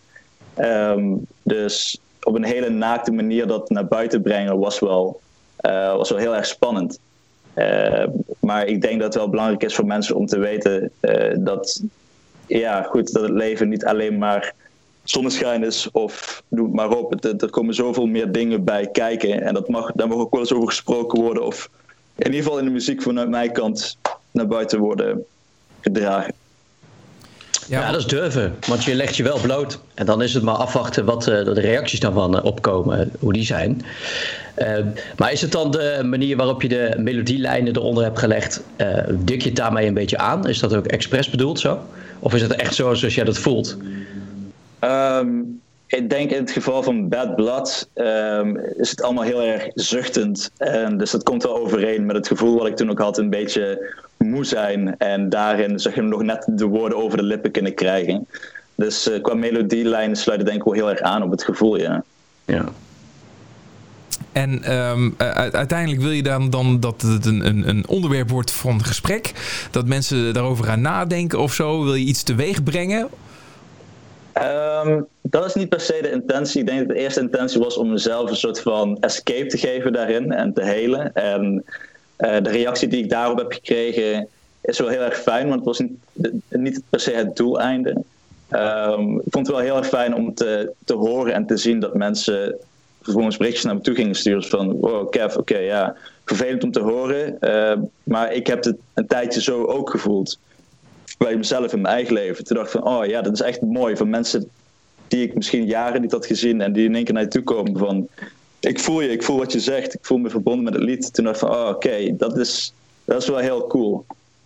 [0.58, 5.20] Um, dus op een hele naakte manier dat naar buiten brengen was wel,
[5.62, 7.00] uh, was wel heel erg spannend.
[7.60, 8.06] Uh,
[8.40, 11.84] maar ik denk dat het wel belangrijk is voor mensen om te weten uh, dat,
[12.48, 14.54] ja, goed, dat het leven niet alleen maar
[15.04, 17.24] zonneschijn is of het maar op.
[17.24, 20.54] Er komen zoveel meer dingen bij kijken en dat mag, daar mag ook wel eens
[20.54, 21.70] over gesproken worden of
[22.16, 23.98] in ieder geval in de muziek vanuit mijn kant
[24.32, 25.26] naar buiten worden
[25.80, 26.34] gedragen.
[27.70, 29.80] Ja, ja, dat is durven, want je legt je wel bloot.
[29.94, 33.46] En dan is het maar afwachten wat uh, de reacties daarvan uh, opkomen, hoe die
[33.46, 33.82] zijn.
[34.58, 34.78] Uh,
[35.18, 38.64] maar is het dan de manier waarop je de melodielijnen eronder hebt gelegd,
[39.10, 40.48] dik je het daarmee een beetje aan?
[40.48, 41.80] Is dat ook expres bedoeld zo?
[42.20, 43.78] Of is het echt zo zoals jij dat voelt?
[44.82, 49.68] Um, ik denk in het geval van Bad Blood um, is het allemaal heel erg
[49.74, 50.52] zuchtend.
[50.58, 53.30] En dus dat komt wel overeen met het gevoel wat ik toen ook had, een
[53.30, 54.98] beetje moe zijn.
[54.98, 58.28] En daarin zeg je nog net de woorden over de lippen kunnen krijgen.
[58.76, 61.78] Dus uh, qua melodielijn sluit het denk ik wel heel erg aan op het gevoel,
[61.78, 62.04] ja.
[62.46, 62.66] Ja.
[64.32, 65.14] En um,
[65.52, 69.32] uiteindelijk wil je dan, dan dat het een, een, een, onderwerp wordt van gesprek.
[69.72, 71.84] Dat mensen daarover gaan nadenken of zo.
[71.84, 73.10] Wil je iets teweeg brengen?
[74.42, 76.60] Um, dat is niet per se de intentie.
[76.60, 79.94] Ik denk dat de eerste intentie was om mezelf een soort van escape te geven
[79.94, 81.14] daarin en te helen.
[81.14, 81.64] En
[82.20, 84.28] uh, de reactie die ik daarop heb gekregen
[84.62, 85.84] is wel heel erg fijn, want het was
[86.50, 87.90] niet, per se het doeleinde.
[88.52, 91.80] Um, ik vond het wel heel erg fijn om te, te horen en te zien
[91.80, 92.56] dat mensen
[93.02, 96.80] vervolgens berichtjes naar me toe gingen sturen van wow Kev, oké ja, vervelend om te
[96.80, 97.74] horen, uh,
[98.04, 100.38] maar ik heb het een tijdje zo ook gevoeld
[101.20, 102.44] bij mezelf in mijn eigen leven.
[102.44, 104.50] Toen dacht ik van oh ja, dat is echt mooi van mensen
[105.08, 107.44] die ik misschien jaren niet had gezien en die in één keer naar je toe
[107.44, 108.08] komen van
[108.60, 111.14] ik voel je, ik voel wat je zegt, ik voel me verbonden met het lied.
[111.14, 112.74] Toen dacht ik van oh oké, okay, dat, is,
[113.06, 114.06] dat is wel heel cool.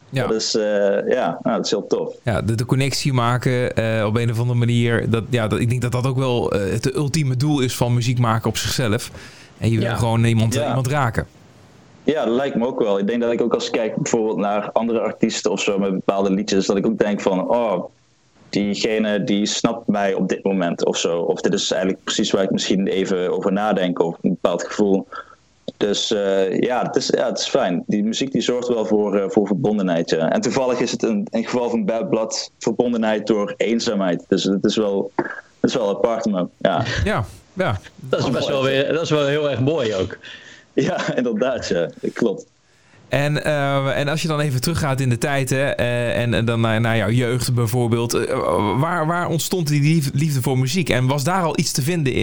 [0.09, 0.27] Ja.
[0.27, 0.63] Dat is, uh,
[1.09, 2.15] ja, nou, dat is heel tof.
[2.23, 5.09] Ja, de, de connectie maken uh, op een of andere manier.
[5.09, 7.93] Dat, ja, dat, ik denk dat dat ook wel uh, het ultieme doel is van
[7.93, 9.11] muziek maken op zichzelf.
[9.57, 10.67] En je wil gewoon iemand, ja.
[10.67, 11.27] iemand raken.
[12.03, 12.99] Ja, dat lijkt me ook wel.
[12.99, 15.91] Ik denk dat ik ook als ik kijk bijvoorbeeld naar andere artiesten of zo met
[15.91, 17.83] bepaalde liedjes, dat ik ook denk van, oh,
[18.49, 21.19] diegene die snapt mij op dit moment of zo.
[21.19, 25.07] Of dit is eigenlijk precies waar ik misschien even over nadenk, of een bepaald gevoel.
[25.77, 27.83] Dus uh, ja, het is, ja, het is fijn.
[27.87, 30.09] Die muziek die zorgt wel voor, uh, voor verbondenheid.
[30.09, 30.31] Ja.
[30.31, 34.25] En toevallig is het in, in geval van Bad Blood verbondenheid door eenzaamheid.
[34.27, 35.29] Dus het is wel, het
[35.61, 36.83] is wel apart, maar ja.
[37.03, 37.79] Ja, ja.
[37.95, 40.17] Dat is best wel, weer, dat is wel heel erg mooi ook.
[40.87, 41.89] Ja, inderdaad, ja.
[42.13, 42.45] Klopt.
[43.09, 46.61] En, uh, en als je dan even teruggaat in de tijd hè, en, en dan
[46.61, 48.11] naar, naar jouw jeugd bijvoorbeeld,
[48.79, 50.89] waar, waar ontstond die liefde voor muziek?
[50.89, 52.13] En was daar al iets te vinden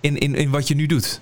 [0.00, 1.20] in, in, in wat je nu doet?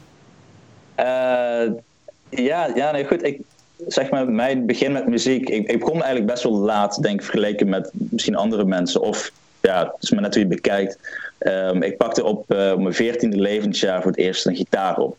[2.30, 3.24] Ja, ja, nee, goed.
[3.24, 3.40] Ik,
[3.86, 5.48] zeg maar, mijn begin met muziek.
[5.48, 9.00] Ik, ik begon eigenlijk best wel laat, denk ik, vergeleken met misschien andere mensen.
[9.00, 10.98] Of ja, het is maar net hoe je bekijkt.
[11.38, 15.16] Um, ik pakte op mijn veertiende levensjaar voor het eerst een gitaar op.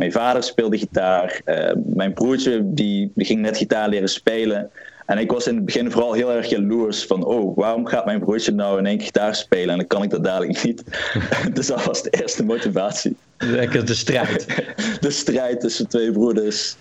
[0.00, 1.40] Mijn vader speelde gitaar.
[1.44, 4.70] Uh, mijn broertje die, die ging net gitaar leren spelen.
[5.06, 8.20] En ik was in het begin vooral heel erg jaloers van, oh, waarom gaat mijn
[8.20, 10.84] broertje nou in één gitaar spelen en dan kan ik dat dadelijk niet.
[11.56, 13.16] dus dat was de eerste motivatie.
[13.38, 14.46] Lekker de strijd.
[15.00, 16.76] de strijd tussen twee broeders.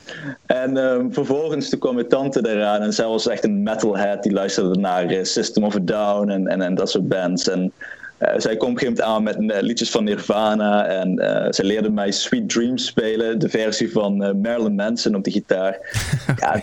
[0.46, 4.24] En um, vervolgens toen kwam mijn tante eraan en zij was echt een metalhead.
[4.24, 7.50] Die luisterde naar uh, System of a Down en, en, en dat soort bands.
[7.50, 7.72] En
[8.20, 10.86] uh, zij kwam op een gegeven moment aan met uh, liedjes van Nirvana.
[10.86, 13.40] En uh, zij leerde mij Sweet Dreams spelen.
[13.40, 15.78] De versie van Marilyn Manson op de gitaar.
[16.40, 16.62] ja,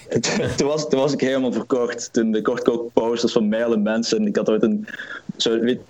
[0.57, 2.13] toen, was, toen was ik helemaal verkocht.
[2.13, 4.27] Toen ik ook posters van Marilyn Manson.
[4.27, 4.87] Ik had ooit een...
[5.37, 5.81] Zo, weet,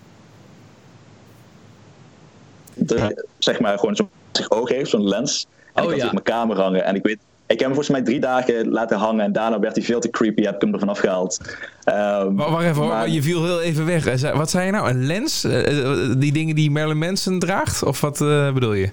[2.75, 4.09] de, zeg maar gewoon zo'n
[4.49, 5.47] oog heeft, zo'n lens.
[5.75, 6.07] En oh, ik had ja.
[6.07, 6.85] op mijn kamer hangen.
[6.85, 9.77] En ik weet, ik heb hem volgens mij drie dagen laten hangen en daarna werd
[9.77, 10.43] hij veel te creepy.
[10.43, 11.41] Heb ik hem ervan afgehaald.
[11.89, 13.09] Um, Wacht even, maar...
[13.09, 14.33] je viel heel even weg.
[14.35, 14.89] Wat zei je nou?
[14.89, 15.45] Een lens?
[15.45, 17.83] Uh, die dingen die Marilyn Manson draagt?
[17.83, 18.91] Of wat uh, bedoel je?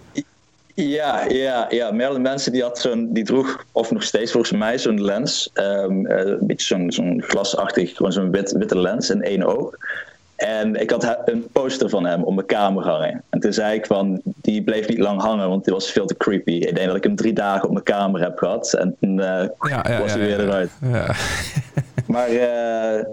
[0.74, 1.92] Ja, ja, ja.
[1.92, 5.50] Marilyn Manson die, had zo'n, die droeg, of nog steeds volgens mij, zo'n lens.
[5.54, 9.76] Um, uh, een beetje zo'n, zo'n glasachtig, gewoon zo'n wit, witte lens in één oog.
[10.46, 13.24] En ik had een poster van hem op mijn kamer hangen.
[13.30, 16.18] En toen zei ik van, die bleef niet lang hangen, want die was veel te
[16.18, 16.52] creepy.
[16.52, 18.74] Ik denk dat ik hem drie dagen op mijn kamer heb gehad.
[18.74, 19.26] En toen uh,
[19.60, 20.72] ja, ja, was hij weer eruit.
[22.08, 23.06] maar, uh,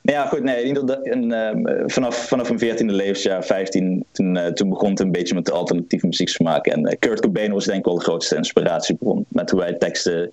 [0.00, 0.72] ja goed, nee.
[1.02, 5.44] En, uh, vanaf, vanaf een veertiende levensjaar, 15, toen, toen begon het een beetje met
[5.44, 6.72] de alternatieve muziek te maken.
[6.72, 9.24] En Kurt Cobain was denk ik wel de grootste inspiratiebron.
[9.28, 10.30] Met hoe hij teksten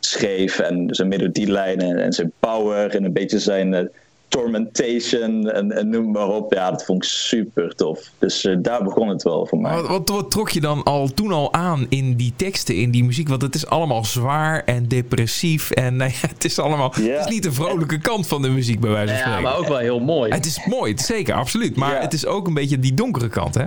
[0.00, 3.90] schreef en zijn melodielijnen en zijn power en een beetje zijn
[4.34, 6.52] Tormentation en, en, noem maar op.
[6.52, 8.10] Ja, dat vond ik super tof.
[8.18, 9.74] Dus uh, daar begon het wel voor mij.
[9.74, 13.04] Wat, wat, wat, trok je dan al toen al aan in die teksten, in die
[13.04, 13.28] muziek?
[13.28, 15.70] Want het is allemaal zwaar en depressief.
[15.70, 16.92] En nou ja, het is allemaal.
[16.94, 19.42] Het is niet de vrolijke kant van de muziek, bij wijze van spreken.
[19.42, 20.32] Ja, maar ook wel heel mooi.
[20.32, 21.76] Het is mooi, zeker, absoluut.
[21.76, 23.64] Maar het is ook een beetje die donkere kant, hè?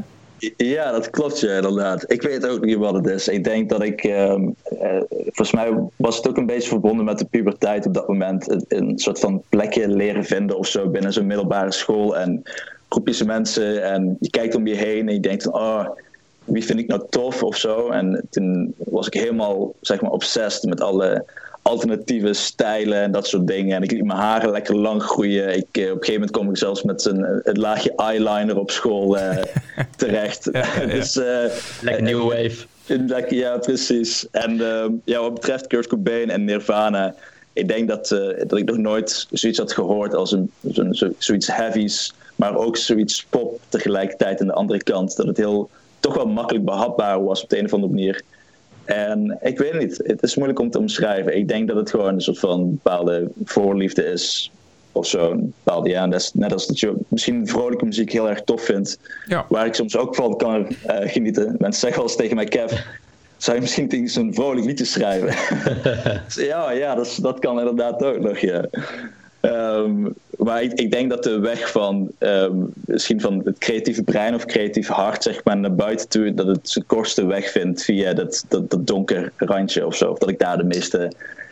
[0.58, 2.12] Ja, dat klopt, ja, inderdaad.
[2.12, 3.28] Ik weet ook niet wat het is.
[3.28, 7.20] Ik denk dat ik, um, uh, volgens mij was het ook een beetje verbonden met
[7.20, 8.66] de puberteit op dat moment.
[8.68, 12.18] Een, soort van plekje leren vinden of zo binnen zo'n middelbare school.
[12.18, 12.44] En
[12.90, 15.86] groepjes mensen en je kijkt om je heen en je denkt oh,
[16.44, 17.90] wie vind ik nou tof of zo.
[17.90, 21.26] En toen was ik helemaal, zeg maar, obsessed met alle
[21.68, 23.76] alternatieve stijlen en dat soort dingen.
[23.76, 25.58] En ik liet mijn haren lekker lang groeien.
[25.58, 28.72] Ik, uh, op een gegeven moment kom ik zelfs met een, een laagje eyeliner op
[28.72, 29.38] school uh,
[29.98, 30.50] terecht.
[30.52, 31.44] ja, ja, dus, uh,
[31.82, 32.66] lekker new wave.
[32.86, 34.28] Lekker, ja, precies.
[34.32, 37.16] En ehm, ja, wat betreft Kurt Cobain en Nirvana...
[37.54, 38.08] Ik denk dat,
[38.48, 40.52] dat ik nog nooit zoiets had gehoord als een,
[40.92, 42.14] zo, zoiets heavies...
[42.36, 45.16] maar ook zoiets pop tegelijkertijd aan de andere kant.
[45.16, 48.24] Dat het heel, toch wel makkelijk behapbaar was op de een of andere manier...
[48.88, 51.38] En ik weet niet, het is moeilijk om te omschrijven.
[51.38, 54.52] Ik denk dat het gewoon een soort van bepaalde voorliefde is
[54.92, 55.32] of zo.
[55.32, 59.00] Een bepaalde, ja, net als dat je misschien vrolijke muziek heel erg tof vindt.
[59.26, 59.46] Ja.
[59.50, 61.56] Waar ik soms ook van kan eh, genieten.
[61.60, 62.72] Mensen zeggen wel eens tegen mij, Kev,
[63.38, 65.36] zou je misschien tegen zo'n vrolijk liedje schrijven?
[66.46, 68.66] ja, ja dat, is- dat kan inderdaad ook nog, ja.
[69.48, 74.46] Ehm, maar ik, denk dat de weg van ehm, misschien van het creatieve brein of
[74.46, 78.46] creatieve hart zeg maar, naar buiten toe, dat het zijn kortste weg vindt via dat,
[78.48, 80.12] dat, dat donker randje of zo.
[80.12, 81.12] Of dat ik daar de meeste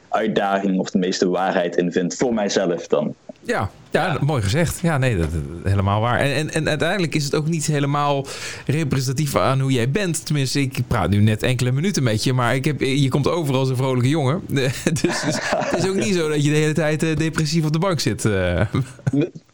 [0.09, 3.15] uitdaging of de meeste waarheid in vind voor mijzelf dan.
[3.41, 4.79] Ja, ja, mooi gezegd.
[4.81, 5.27] Ja, nee, dat,
[5.63, 6.19] helemaal waar.
[6.19, 8.25] En, en, en uiteindelijk is het ook niet helemaal
[8.65, 10.25] representatief aan hoe jij bent.
[10.25, 13.55] Tenminste, ik praat nu net enkele minuten met je, maar ik heb, je komt over
[13.55, 14.41] als een vrolijke jongen.
[14.47, 17.73] dus, dus het is ook niet zo dat je de hele tijd eh, depressief op
[17.73, 18.25] de bank zit.
[18.25, 18.61] eh.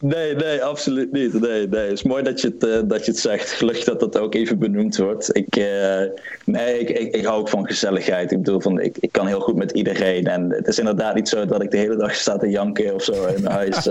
[0.00, 1.40] Nee, nee, absoluut niet.
[1.40, 1.80] Nee, nee.
[1.80, 3.50] Het is mooi dat je het, eh, dat je het zegt.
[3.50, 5.36] Gelukkig dat dat ook even benoemd wordt.
[5.36, 5.56] Ik,
[6.44, 8.30] nee, ik, ik, ik hou ook van gezelligheid.
[8.32, 10.26] Ik bedoel, van, ik, ik kan heel goed met iedereen.
[10.26, 13.02] En het is inderdaad niet zo dat ik de hele dag sta te janken of
[13.02, 13.88] zo in mijn huis.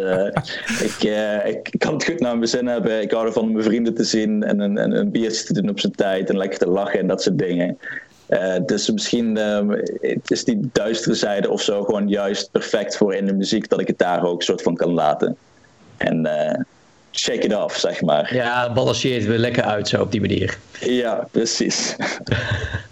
[0.88, 3.02] ik, eh, ik, ik kan het goed naar mijn zin hebben.
[3.02, 5.70] Ik hou ervan om mijn vrienden te zien en een, een, een biertje te doen
[5.70, 6.30] op zijn tijd.
[6.30, 7.78] En lekker te lachen en dat soort dingen.
[8.32, 9.70] Eh, dus misschien ehm,
[10.02, 13.70] het is die duistere zijde of zo gewoon juist perfect voor in de muziek.
[13.70, 15.38] Dat ik het daar ook soort van kan laten.
[15.98, 16.60] En eh,
[17.12, 18.36] shake it off, zeg maar.
[18.36, 20.58] Ja, balanceert weer lekker uit zo op die manier.
[20.80, 21.96] Ja, precies.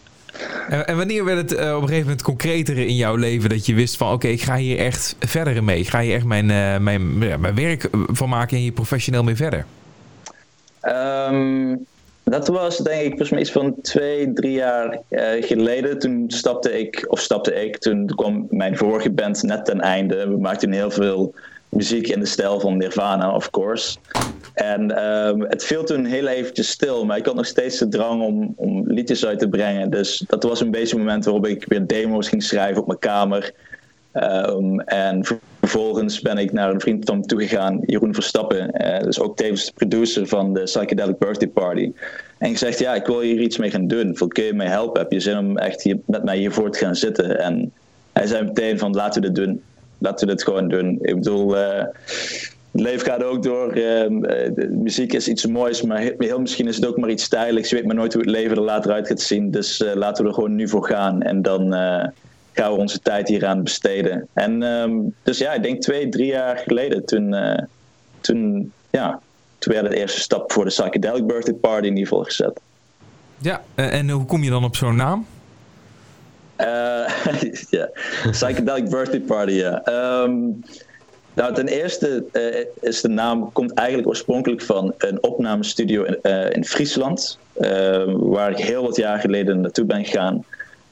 [0.69, 3.65] En, en wanneer werd het eh, op een gegeven moment concreter in jouw leven dat
[3.65, 5.79] je wist van oké, ik ga hier echt verder mee.
[5.79, 8.71] Ik ga hier echt mijn, eh, mijn, ja, mijn werk eh, van maken en hier
[8.71, 9.65] professioneel mee verder.
[10.81, 11.75] Ehm,
[12.23, 14.99] dat was denk ik volgens mij iets van twee, drie jaar
[15.39, 15.99] geleden.
[15.99, 20.27] Toen stapte ik, of stapte ik, toen kwam mijn vorige band net ten einde.
[20.27, 21.33] We maakten heel veel
[21.69, 23.97] muziek in de stijl van Nirvana, of course.
[24.53, 28.21] En ehm, het viel toen heel eventjes stil, maar ik had nog steeds de drang
[28.21, 29.89] om, om liedjes uit te brengen.
[29.89, 32.99] Dus dat was een beetje het moment waarop ik weer demo's ging schrijven op mijn
[32.99, 33.53] kamer.
[34.11, 35.25] Ehm, en
[35.59, 38.71] vervolgens ben ik naar een vriend van me toegegaan, Jeroen Verstappen.
[38.71, 41.91] eh, dus ook tevens de producer van de Psychedelic Birthday Party.
[42.37, 44.17] En gezegd, ja, ik wil hier iets mee gaan doen.
[44.27, 45.01] Kun je mij helpen?
[45.01, 47.39] Heb je zin om echt met mij hiervoor te gaan zitten?
[47.39, 47.71] En
[48.13, 49.61] hij zei meteen van, laten we dit doen.
[49.99, 50.97] Laten we dit gewoon doen.
[51.01, 51.85] Ik bedoel, eh,
[52.71, 53.71] het leven gaat ook door.
[53.71, 57.69] ehm, eh, muziek is iets moois, maar heel, misschien is het ook maar iets stijligs.
[57.69, 59.51] Je weet maar nooit hoe het leven er later uit gaat zien.
[59.51, 61.21] Dus eh, laten we er gewoon nu voor gaan.
[61.21, 62.07] En dan eh,
[62.53, 64.27] gaan we onze tijd hieraan besteden.
[64.33, 64.91] En ehm,
[65.23, 67.63] dus ja, ik denk twee, drie jaar geleden, toen, eh,
[68.21, 69.19] toen, ja,
[69.57, 72.59] toen werd de eerste stap voor de Psychedelic Birthday Party in ieder geval gezet.
[73.37, 75.25] Ja, eh, en hoe kom je dan op zo'n naam?
[77.69, 77.89] Ja,
[78.31, 79.83] Psychedelic Birthday Party, ja.
[79.83, 80.41] Ehm,
[81.35, 86.51] nou, ten eerste eh, is de naam komt eigenlijk oorspronkelijk van een opnamestudio in, eh,
[86.51, 90.45] in Friesland, eh, waar ik heel wat jaar geleden naartoe ben gegaan.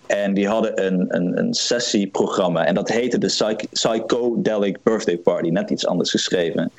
[0.06, 5.50] En die hadden een, een, een sessieprogramma en dat heette de Psych- Psychedelic Birthday Party,
[5.50, 6.72] net iets anders geschreven.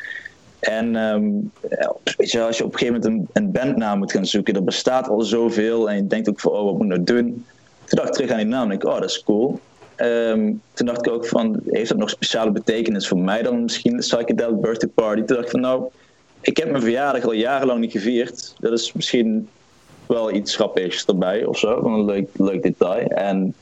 [0.59, 1.25] En ehm,
[1.69, 4.55] ja, weet je, als je op een gegeven moment een, een bandnaam moet gaan zoeken,
[4.55, 7.47] er bestaat al zoveel en je denkt ook van, oh, wat moet ik nou doen?
[7.89, 9.61] Toen dacht ik terug aan die naam en ik, oh, dat is cool.
[9.95, 13.93] Ehm, toen dacht ik ook van, heeft dat nog speciale betekenis voor mij dan misschien,
[13.93, 15.23] de Psychedelic Birthday Party?
[15.23, 15.85] Toen dacht ik van, nou,
[16.41, 18.55] ik heb mijn verjaardag al jarenlang niet gevierd.
[18.59, 19.49] Dat is misschien
[20.07, 23.07] wel iets grappigs erbij of zo, een leuk, leuk detail.
[23.09, 23.55] En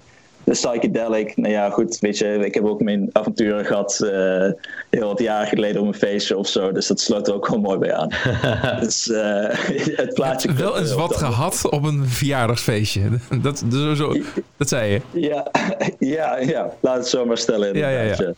[0.47, 4.51] de psychedelic, nou ja, goed, weet je, ik heb ook mijn avonturen gehad eh,
[4.91, 7.61] heel wat jaar geleden op een feestje of zo, dus dat sloot er ook wel
[7.61, 8.09] mooi bij aan.
[8.81, 9.49] dus eh,
[10.03, 10.53] het plaatje.
[10.53, 13.01] Wel eens wat gehad op een verjaardagsfeestje.
[13.43, 14.17] Dat, zo, zo,
[14.57, 15.01] dat zei je.
[15.21, 15.51] Ja,
[15.99, 17.77] ja, ja, laat het zo maar stellen.
[17.77, 18.17] Ja, ja, ja.
[18.19, 18.33] Ja,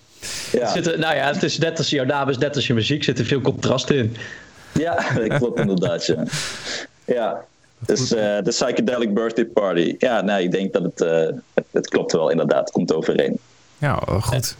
[0.52, 0.68] ja.
[0.72, 3.04] Zit er, nou ja, het is net als jouw naam is net als je muziek,
[3.04, 4.16] zit er veel contrast in.
[4.72, 6.22] Ja, dat klopt inderdaad, ja.
[7.04, 7.44] Ja,
[7.86, 9.94] dus eh, de Psychedelic Birthday Party.
[9.98, 13.38] Ja, nee, ik denk dat het, eh, het, het klopt wel inderdaad, het komt overeen.
[13.78, 14.56] Ja, eh, goed.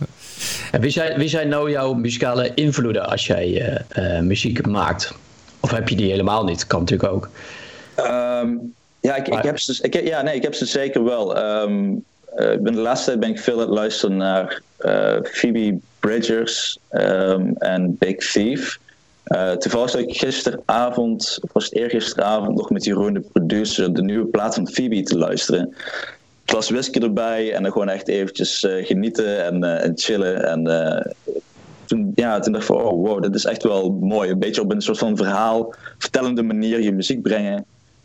[0.73, 3.61] En wie zijn, wie zijn nou jouw muzikale invloeden als jij
[3.95, 5.13] eh, eh, muziek maakt?
[5.61, 6.67] Of heb je die helemaal niet?
[6.67, 7.29] Kan natuurlijk ook.
[7.95, 8.49] Ehm,
[9.01, 11.37] ja, ik, ik, heb ze, ik, heb- ja, nee, ik heb ze zeker wel.
[11.37, 11.95] Ehm,
[12.37, 15.79] eh, ik ben de laatste tijd ben ik veel aan het luisteren naar eh, Phoebe
[16.01, 18.79] Bridgers ehm, en Big Thief.
[19.29, 24.03] Eh, toevallig zat ik gisteravond, of was het eergisteravond, nog met Jeroen, de producer, de
[24.03, 25.75] nieuwe plaat van Phoebe te luisteren.
[26.45, 30.45] Glas whisky erbij en dan gewoon echt eventjes eh, genieten en, eh, en chillen.
[30.45, 30.63] En
[31.85, 34.31] toen, ja, toen dacht ik van, oh wow, dit is echt wel mooi.
[34.31, 37.65] Een beetje op een soort van verhaal, vertellende manier je muziek brengen.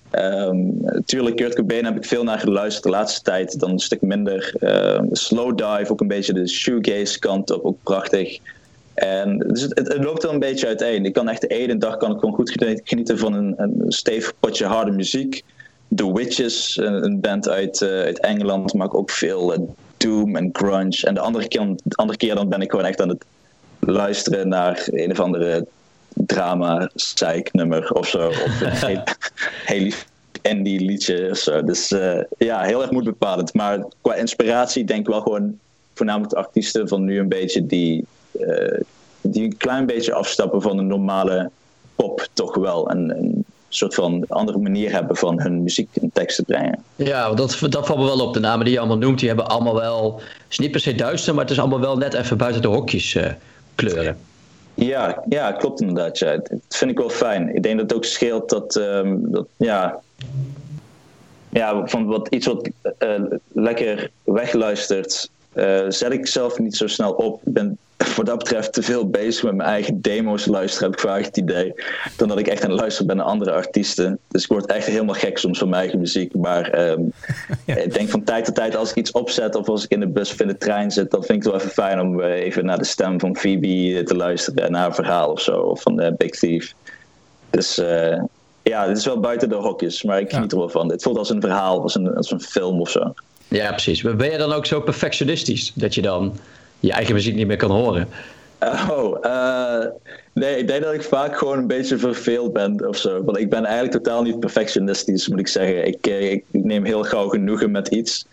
[0.10, 0.74] Ehm
[1.06, 3.60] tuurlijk, Kurt Cobain heb ik veel naar geluisterd de laatste tijd.
[3.60, 4.56] Dan een stuk minder.
[4.60, 8.40] Ehm, slow dive, ook een beetje de shoegaze kant op, ook prachtig.
[8.94, 11.06] En dus het, het, loopt wel een beetje uiteen.
[11.06, 13.84] Ik kan echt de ene dag kan ik gewoon goed geni- genieten van een, een
[13.88, 15.44] stevig potje harde muziek.
[15.96, 19.60] The Witches, een, een band uit, eh, uit Engeland, maakt ook veel eh,
[19.98, 21.02] doom en grunge.
[21.04, 23.26] En de andere keer, de andere keer dan ben ik gewoon echt aan het
[23.80, 25.66] luisteren naar een of andere
[26.14, 26.90] drama
[27.52, 28.28] nummer of zo.
[28.28, 29.04] Of een heel,
[29.66, 30.08] heel lief
[30.42, 31.64] indie liedje of zo.
[31.64, 33.54] Dus eh, ja, heel erg moedbepalend.
[33.54, 35.60] Maar qua inspiratie denk ik wel gewoon
[35.94, 38.06] voornamelijk de artiesten van nu een beetje die,
[39.22, 41.50] die een klein beetje afstappen van de normale
[41.96, 42.90] pop toch wel.
[42.90, 46.84] En een soort van andere manier hebben van hun muziek en tekst te brengen.
[46.96, 48.34] Ja, dat, dat valt me wel op.
[48.34, 50.16] De namen die je allemaal noemt, die hebben allemaal wel...
[50.16, 52.68] Het is niet per se duister, maar het is allemaal wel net even buiten de
[52.68, 53.26] hokjes uh,
[53.76, 54.18] kleuren.
[54.74, 56.20] Ja, ja, klopt inderdaad.
[56.20, 56.36] Ja.
[56.36, 57.56] Dat vind ik wel fijn.
[57.56, 60.00] Ik denk dat het ook scheelt dat, um, dat ja,
[61.50, 62.70] ja, van wat, iets wat
[63.00, 63.10] uh,
[63.52, 67.42] lekker wegluistert, uh, zet ik zelf niet zo snel op.
[67.46, 67.78] Ik ben
[68.16, 71.38] wat dat betreft te veel bezig met mijn eigen demo's luisteren, heb ik vaak het
[71.38, 71.74] idee.
[72.18, 74.20] Dan dat ik echt aan het luisteren ben naar andere artiesten.
[74.28, 76.36] Dus ik word echt helemaal gek soms van mijn eigen muziek.
[76.36, 77.14] Maar um,
[77.66, 77.76] ja.
[77.76, 80.08] ik denk van tijd tot tijd als ik iets opzet of als ik in de
[80.08, 82.30] bus of in de trein zit, dan vind ik het wel even fijn om uh,
[82.30, 84.72] even naar de stem van Phoebe te luisteren.
[84.72, 86.74] Naar een verhaal of zo, of van uh, Big Thief.
[87.50, 88.22] Dus uh,
[88.64, 90.58] ja, dit is wel buiten de hokjes, maar ik geniet ja.
[90.58, 90.92] er wel van.
[90.92, 93.14] Het voelt als een verhaal, als een, als een film of zo.
[93.48, 94.02] Ja, precies.
[94.02, 96.34] Maar ben je dan ook zo perfectionistisch dat je dan
[96.88, 98.08] je eigen muziek niet meer kan horen?
[98.90, 99.86] Oh, uh,
[100.34, 103.24] nee, ik denk dat ik vaak gewoon een beetje verveeld ben of zo.
[103.24, 105.88] Want ik ben eigenlijk totaal niet perfectionistisch, moet ik zeggen.
[105.88, 108.26] Ik, ik neem heel gauw genoegen met iets.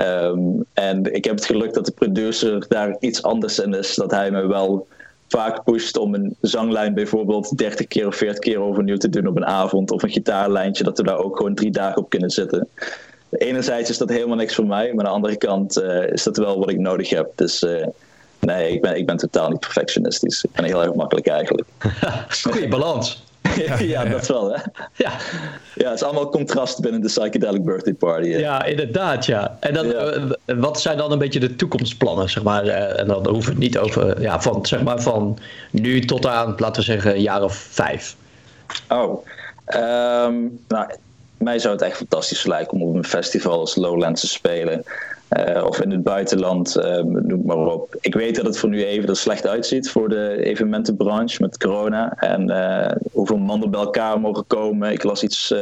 [0.00, 3.94] Um, en ik heb het geluk dat de producer daar iets anders in is.
[3.94, 4.86] Dat hij me wel
[5.28, 9.36] vaak pusht om een zanglijn bijvoorbeeld 30 keer of 40 keer overnieuw te doen op
[9.36, 9.90] een avond.
[9.90, 12.68] Of een gitaarlijntje, dat we daar ook gewoon drie dagen op kunnen zitten.
[13.32, 16.36] Enerzijds is dat helemaal niks voor mij, maar aan de andere kant uh, is dat
[16.36, 17.30] wel wat ik nodig heb.
[17.34, 17.86] Dus uh,
[18.38, 20.44] nee, ik ben, ik ben totaal niet perfectionistisch.
[20.44, 21.68] Ik ben heel erg makkelijk eigenlijk.
[22.42, 23.24] Goeie balans.
[23.66, 24.60] ja, ja, dat wel, hè?
[24.94, 25.10] Ja.
[25.74, 28.28] ja, het is allemaal contrast binnen de Psychedelic Birthday Party.
[28.28, 28.38] Hè?
[28.38, 29.56] Ja, inderdaad, ja.
[29.60, 30.14] En dan, ja.
[30.14, 32.64] Uh, wat zijn dan een beetje de toekomstplannen, zeg maar?
[32.64, 35.38] Uh, en dan hoeft het niet over, ja, van, zeg maar, van
[35.70, 38.16] nu tot aan, laten we zeggen, een jaar of vijf.
[38.88, 39.26] Oh,
[39.74, 40.90] um, nou,
[41.42, 44.84] mij zou het echt fantastisch lijken om op een festival als Lowlands te spelen.
[45.38, 47.96] Uh, of in het buitenland, uh, noem maar op.
[48.00, 52.12] Ik weet dat het voor nu even er slecht uitziet voor de evenementenbranche met corona.
[52.16, 54.92] En uh, hoeveel mannen bij elkaar mogen komen.
[54.92, 55.54] Ik las iets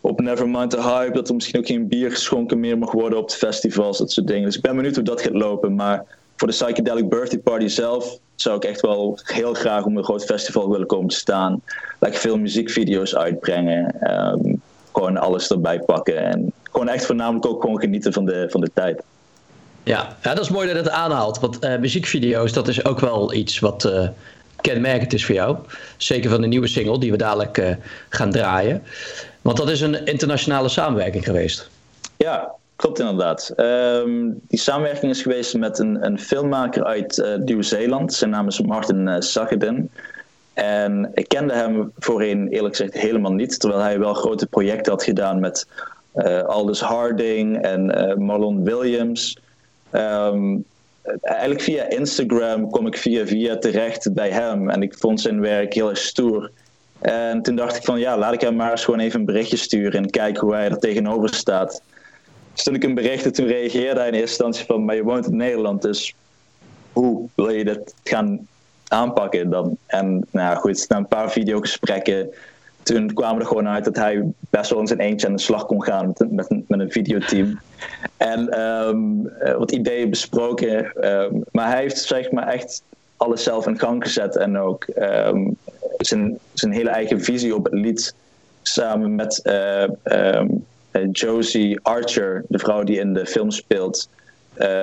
[0.00, 3.30] op Nevermind the Hype dat er misschien ook geen bier geschonken meer mag worden op
[3.30, 4.44] de festivals, dat soort dingen.
[4.44, 5.74] Dus ik ben benieuwd hoe dat gaat lopen.
[5.74, 6.04] Maar
[6.36, 10.24] voor de Psychedelic Birthday Party zelf zou ik echt wel heel graag op een groot
[10.24, 11.62] festival willen komen te staan.
[11.98, 14.12] Lekker veel muziekvideo's uitbrengen.
[14.14, 14.62] Um,
[14.92, 16.18] gewoon alles erbij pakken.
[16.18, 19.02] En gewoon echt voornamelijk ook gewoon genieten van de, van de tijd.
[19.82, 21.40] Ja, ja, dat is mooi dat het aanhaalt.
[21.40, 24.08] Want uh, muziekvideo's, dat is ook wel iets wat uh,
[24.60, 25.56] kenmerkend is voor jou.
[25.96, 27.76] Zeker van de nieuwe single die we dadelijk uh,
[28.08, 28.82] gaan draaien.
[29.42, 31.70] Want dat is een internationale samenwerking geweest.
[32.16, 33.52] Ja, klopt inderdaad.
[33.56, 38.12] Um, die samenwerking is geweest met een, een filmmaker uit Nieuw-Zeeland.
[38.12, 39.90] Zijn naam is Martin uh, Sageden.
[40.54, 43.60] En ik kende hem voorheen eerlijk gezegd helemaal niet.
[43.60, 45.66] Terwijl hij wel grote projecten had gedaan met
[46.16, 49.38] uh, Aldous Harding en uh, Marlon Williams.
[49.92, 50.64] Um,
[51.20, 54.70] eigenlijk via Instagram kom ik via via terecht bij hem.
[54.70, 56.50] En ik vond zijn werk heel erg stoer.
[57.00, 59.56] En toen dacht ik van ja, laat ik hem maar eens gewoon even een berichtje
[59.56, 61.82] sturen en kijken hoe hij er tegenover staat.
[62.54, 65.36] Toen ik een berichtte, toen reageerde hij in eerste instantie van, maar je woont in
[65.36, 66.14] Nederland, dus
[66.92, 68.46] hoe wil je dit gaan
[68.88, 69.76] aanpakken dan?
[69.86, 72.30] En nou goed, na een paar videogesprekken
[72.84, 75.66] toen kwamen er gewoon uit dat hij best wel in zijn eentje aan de slag
[75.66, 77.58] kon gaan met, met, een, met een videoteam.
[78.16, 81.06] En um, wat ideeën besproken.
[81.08, 82.82] Um, maar hij heeft zeg maar echt
[83.16, 85.56] alles zelf in gang gezet en ook um,
[85.98, 88.14] zijn, zijn hele eigen visie op het lied
[88.62, 90.40] samen met uh,
[91.12, 94.08] Josie Archer, de vrouw die in de film speelt,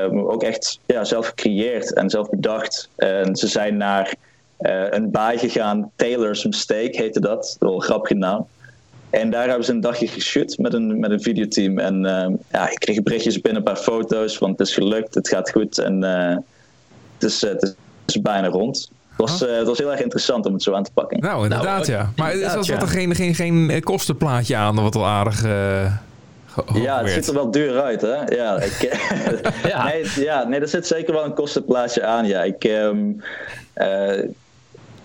[0.09, 2.89] ook echt ja, zelf gecreëerd en zelf bedacht.
[2.95, 4.13] En ze zijn naar
[4.61, 5.91] uh, een baai gegaan.
[5.95, 7.55] Taylor's Mistake heette dat.
[7.59, 8.47] Wel een grappige naam.
[9.09, 11.79] En daar hebben ze een dagje geshoot met een, met een videoteam.
[11.79, 14.37] En uh, ja, ik kreeg berichtjes binnen, een paar foto's.
[14.37, 15.77] Want het is gelukt, het gaat goed.
[15.77, 16.35] En uh,
[17.13, 18.91] het, is, het is bijna rond.
[19.17, 21.19] Het was, uh, het was heel erg interessant om het zo aan te pakken.
[21.19, 22.11] Nou, inderdaad, nou, ja.
[22.15, 25.43] Maar inderdaad, zat er geen, geen, geen kostenplaatje aan, wat wel aardig...
[26.73, 28.35] ja, het ziet er wel duur uit, hè?
[28.35, 28.99] Ja, ik,
[29.71, 29.83] ja.
[29.83, 32.27] Nee, ja, nee, er zit zeker wel een kostenplaatje aan.
[32.27, 33.21] Ja, ik, um,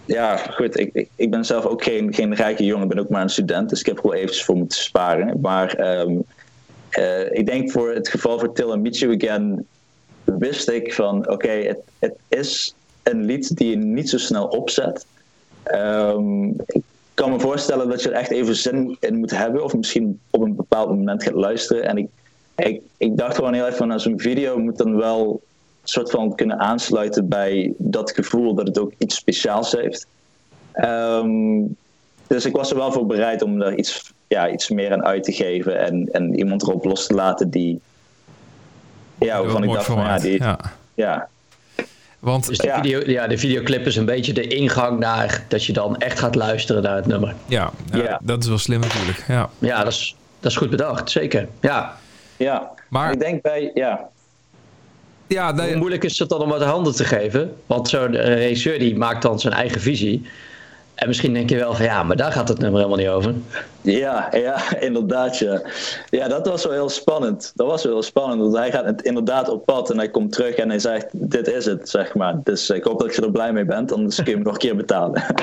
[0.07, 3.09] ja, goed, ik, ik, ik, ben zelf ook geen, geen rijke jongen, ik ben ook
[3.09, 5.40] maar een student, dus ik heb er wel eventjes voor moeten sparen.
[5.40, 6.24] Maar um,
[6.98, 9.66] uh, ik denk voor het geval voor Till and Meet You Again
[10.24, 12.74] wist ik van oké, okay, het, het is
[13.09, 15.07] een lied die je niet zo snel opzet.
[15.74, 16.82] Um, ik
[17.14, 20.40] kan me voorstellen dat je er echt even zin in moet hebben, of misschien op
[20.42, 21.84] een bepaald moment gaat luisteren.
[21.84, 22.09] En ik,
[22.57, 25.42] ik, ik dacht gewoon heel even van, nou, zo'n video moet dan wel
[25.82, 30.07] soort van kunnen aansluiten bij dat gevoel dat het ook iets speciaals heeft.
[30.72, 31.62] Ehm,
[32.26, 35.24] dus ik was er wel voor bereid om er iets, ja, iets meer aan uit
[35.24, 37.80] te geven en, en iemand erop los te laten die.
[39.18, 40.22] Ja, waarvan ik dacht van ja, formaat.
[40.22, 40.59] die, Ja.
[40.94, 41.28] ja,
[42.27, 42.77] Want Dus de, Ja.
[42.83, 46.35] video, ja, de videoclip is een beetje de ingang naar dat je dan echt gaat
[46.35, 47.35] luisteren naar het nummer.
[47.47, 48.20] ja, ja, Ja.
[48.22, 49.24] dat is wel slim natuurlijk.
[49.29, 49.51] Ja.
[49.59, 51.49] Ja, dat is, dat is goed bedacht, zeker.
[51.61, 51.97] Ja.
[52.37, 52.70] ja.
[52.89, 54.09] Maar- ik denk bij, ja,
[55.29, 57.57] Ja, nee, Hoe moeilijk is het dan om uit de handen te geven?
[57.66, 60.27] Want zo'n eh, regisseur die maakt dan zijn eigen visie.
[60.97, 63.34] En misschien denk je wel van ja, maar daar gaat het nummer helemaal niet over.
[63.80, 65.38] Ja, ja, inderdaad.
[65.38, 65.62] Ja.
[66.11, 67.53] ja, dat was wel heel spannend.
[67.55, 68.40] Dat was wel heel spannend.
[68.40, 71.64] Want hij gaat inderdaad op pad en hij komt terug en hij zegt: Dit is
[71.64, 72.40] het, zeg maar.
[72.44, 74.59] Dus ik hoop dat je er blij mee bent, anders kun je me nog een
[74.59, 75.22] keer betalen.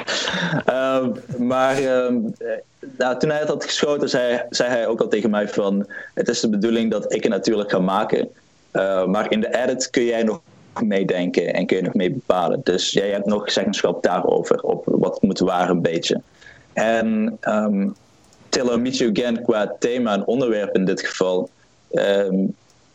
[0.65, 2.49] Ehm, maar ehm, eh,
[2.97, 6.27] nou, toen hij het had geschoten, zei, zei hij ook al tegen mij: van, Het
[6.27, 8.29] is de bedoeling dat ik het natuurlijk ga maken.
[8.71, 10.41] Eh, maar in de edit kun jij nog
[10.81, 12.61] meedenken en kun je nog mee bepalen.
[12.63, 16.21] Dus jij hebt nog zeggenschap daarover, op wat het moet waren een beetje.
[16.73, 17.39] En
[18.53, 21.49] Till I Meet You Again qua thema en onderwerp in dit geval,
[21.91, 22.45] ehm,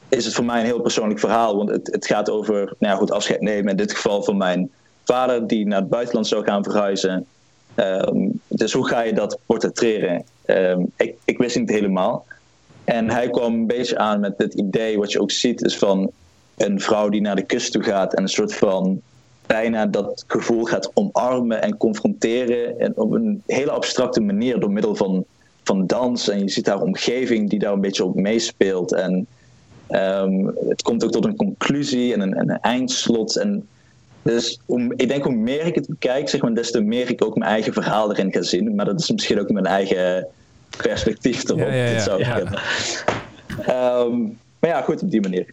[0.09, 1.57] is het voor mij een heel persoonlijk verhaal.
[1.57, 3.71] Want het, het gaat over nou ja, goed, afscheid nemen.
[3.71, 4.71] In dit geval van mijn
[5.05, 7.27] vader die naar het buitenland zou gaan verhuizen.
[7.75, 10.25] Ehm, dus hoe ga je dat portretteren?
[10.97, 12.27] Ik, ik wist niet helemaal.
[12.85, 16.11] En hij kwam een beetje aan met dit idee, wat je ook ziet, is van
[16.57, 19.01] een vrouw die naar de kust toe gaat en een soort van
[19.49, 22.81] bijna dat gevoel gaat omarmen en confronteren.
[22.81, 25.25] En op een hele abstracte manier door middel van,
[25.63, 26.29] van dans.
[26.29, 28.95] En je ziet haar omgeving die daar een beetje op meespeelt.
[28.95, 29.27] En
[29.87, 33.37] ehm, het komt ook tot een conclusie en een, een eindslot.
[33.37, 33.69] En
[34.23, 37.25] dus hoe, ik denk hoe meer ik het bekijk, zeg maar, des te meer ik
[37.25, 38.75] ook mijn eigen verhaal erin ga zien.
[38.75, 40.27] Maar dat is misschien ook mijn eigen
[40.77, 41.59] perspectief erop.
[41.59, 42.43] Ja, ja, ja.
[43.67, 44.21] Ehm,
[44.59, 45.47] maar ja, goed, op die manier.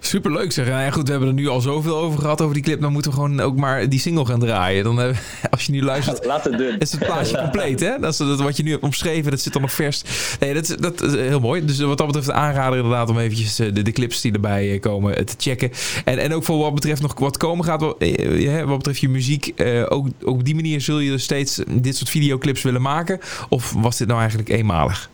[0.00, 0.66] Superleuk zeg.
[0.68, 2.80] Nou ja, goed, we hebben er nu al zoveel over gehad over die clip.
[2.80, 4.84] Dan moeten we gewoon ook maar die single gaan draaien.
[4.84, 5.16] Dan, eh,
[5.50, 6.76] als je nu luistert, Laat het doen.
[6.78, 7.98] is het plaatje compleet, hè?
[8.00, 10.02] Dat is dat, wat je nu hebt omschreven, dat zit dan nog vers.
[10.40, 11.64] Nee, dat, is- dat is heel mooi.
[11.64, 14.72] Dus wat dat betreft een aanrader inderdaad om eventjes eh, de, de clips die erbij
[14.72, 15.70] eh, komen eh, te checken.
[16.04, 19.08] En, en ook voor wat betreft nog wat komen gaat, wat, eh, wat betreft je
[19.08, 22.82] muziek, eh, ook, ook op die manier zul je dus steeds dit soort videoclips willen
[22.82, 23.18] maken?
[23.48, 25.10] Of was dit nou eigenlijk eenmalig?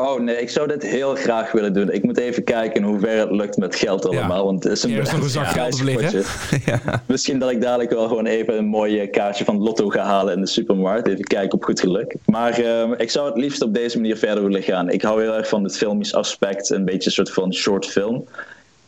[0.00, 1.90] Oh nee, ik zou dit heel graag willen doen.
[1.90, 4.38] Ik moet even kijken in hoeverre het lukt met geld allemaal.
[4.38, 4.44] Ja.
[4.44, 5.82] Want het is een, nog een zak ja, geld.
[7.06, 10.34] Misschien dat ik dadelijk wel gewoon even een mooi eh, kaartje van Lotto ga halen
[10.34, 11.08] in de supermarkt.
[11.08, 12.14] Even kijken op goed geluk.
[12.24, 14.90] Maar ehm, ik zou het liefst op deze manier verder willen gaan.
[14.90, 16.70] Ik hou heel erg van het filmisch aspect.
[16.70, 18.24] Een beetje een soort van short film.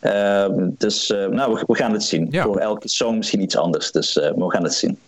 [0.01, 2.29] Ehm, dus eh, nou, we, we gaan het zien.
[2.31, 3.93] Voor elke song misschien iets anders.
[3.93, 4.99] Dus eh, we gaan het zien.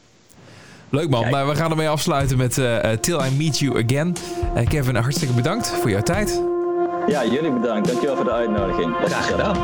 [0.95, 1.31] Leuk man.
[1.31, 4.17] Nou, we gaan ermee afsluiten met eh, eh, Till I Meet You Again.
[4.55, 6.43] Eh, Kevin, hartstikke bedankt voor jouw tijd.
[7.07, 7.89] Ja, jullie bedankt.
[7.89, 8.95] Dankjewel voor de uitnodiging.
[9.05, 9.57] Graag gedaan.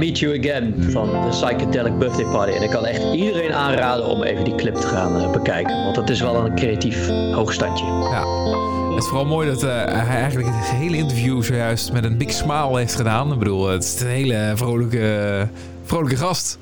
[0.00, 2.52] Meet You Again van de Psychedelic Birthday Party.
[2.52, 5.84] En ik kan echt iedereen aanraden om even die clip te gaan eh, bekijken.
[5.84, 7.84] Want het is wel een creatief hoogstandje.
[7.86, 8.24] Ja.
[8.90, 12.32] Het is vooral mooi dat eh, hij eigenlijk het gehele interview zojuist met een big
[12.32, 13.32] smile heeft gedaan.
[13.32, 15.48] Ik bedoel, het is een hele vrolijke,
[15.84, 16.58] vrolijke gast.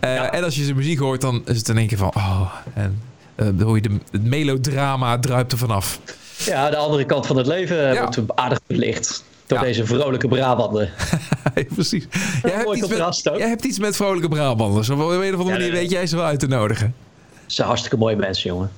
[0.00, 2.12] Eh, En als je zijn muziek hoort, dan is het in één keer van...
[2.16, 2.98] Oh, en
[3.62, 6.00] hoor je de, het melodrama druipt er vanaf.
[6.44, 8.00] Ja, de andere kant van het leven Ja.
[8.02, 9.24] wordt aardig verlicht.
[9.50, 9.64] Door Ja.
[9.64, 10.90] deze vrolijke Brabander.
[11.54, 12.06] Ja, Precies.
[12.42, 14.90] Jij hebt, iets met, jij hebt iets met vrolijke Brabanders.
[14.90, 16.94] Op een of andere manier weet jij ze wel uit te nodigen.
[17.46, 18.70] Ze zijn hartstikke mooie mensen, jongen.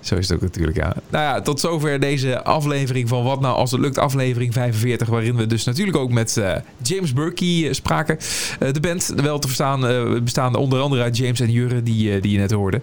[0.00, 0.94] Zo is het ook natuurlijk, ja.
[1.10, 5.08] Nou ja, tot zover deze aflevering van Wat Nou Als Het Lukt, aflevering 45...
[5.08, 6.52] waarin we dus natuurlijk ook met eh,
[6.82, 8.18] James Burkey eh, spraken.
[8.60, 9.80] Eh, de band, wel te verstaan,
[10.24, 12.80] bestaande onder andere uit James en Jurre, die, die je net hoorde.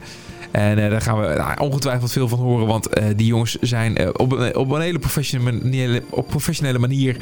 [0.57, 3.97] En eh, daar gaan we nou, ongetwijfeld veel van horen, want eh, die jongens zijn
[3.97, 7.17] eh, op, een, op een hele professionele manier, op professionele manier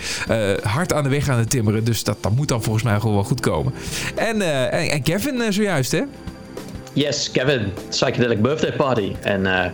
[0.64, 1.84] hard aan de weg aan het timmeren.
[1.84, 3.74] Dus dat, dat moet dan volgens mij gewoon wel goed komen.
[4.16, 4.42] En,
[4.72, 6.02] en, en Kevin zojuist, hè?
[6.96, 7.74] Yes, Kevin.
[7.90, 9.12] Psychedelic Birthday Party.
[9.22, 9.72] En eh,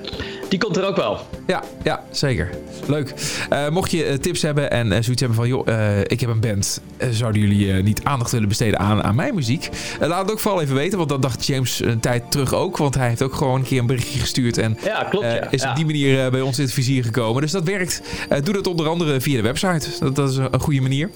[0.49, 1.19] die komt er ook wel.
[1.47, 2.49] Ja, ja, zeker.
[2.87, 3.13] Leuk.
[3.49, 5.47] Eh, mocht je eh, tips hebben en zoiets hebben van...
[5.47, 5.67] joh,
[6.03, 6.81] ik heb een band.
[7.11, 9.69] Zouden jullie niet aandacht willen besteden aan, aan mijn muziek?
[9.99, 12.77] Laat het ook vooral even weten, want dat dacht James een tijd terug ook.
[12.77, 14.57] Want hij heeft ook gewoon een keer een berichtje gestuurd...
[14.57, 15.25] en Ja, klopt.
[15.25, 15.51] ja.
[15.51, 15.69] is Ja.
[15.69, 17.41] op die manier bij ons in het vizier gekomen.
[17.41, 18.01] Dus dat werkt.
[18.43, 19.89] Doe dat onder andere via de website.
[19.99, 21.09] Dat, dat is een goede manier.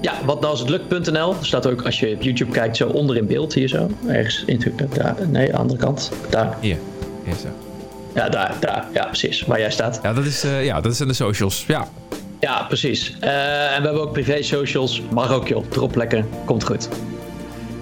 [0.00, 1.34] Ja, wat nou als het lukt.nl.
[1.40, 3.88] staat ook als je op YouTube kijkt zo onder in beeld hier zo.
[4.06, 4.62] Ergens in
[4.94, 6.12] daar, nee, andere kant.
[6.30, 6.56] Daar.
[6.60, 6.76] Hier.
[7.24, 7.48] Hier zo.
[8.14, 8.86] Ja, daar, daar.
[8.92, 9.42] Ja, precies.
[9.42, 10.00] Waar jij staat.
[10.02, 11.64] Ja, dat is, eh, ja, dat zijn de socials.
[11.68, 11.88] Ja,
[12.40, 13.16] Ja, precies.
[13.20, 15.02] Eh, en we hebben ook privé socials.
[15.10, 15.64] Mag ook joh.
[15.68, 16.24] Drop lekker.
[16.44, 16.88] Komt goed.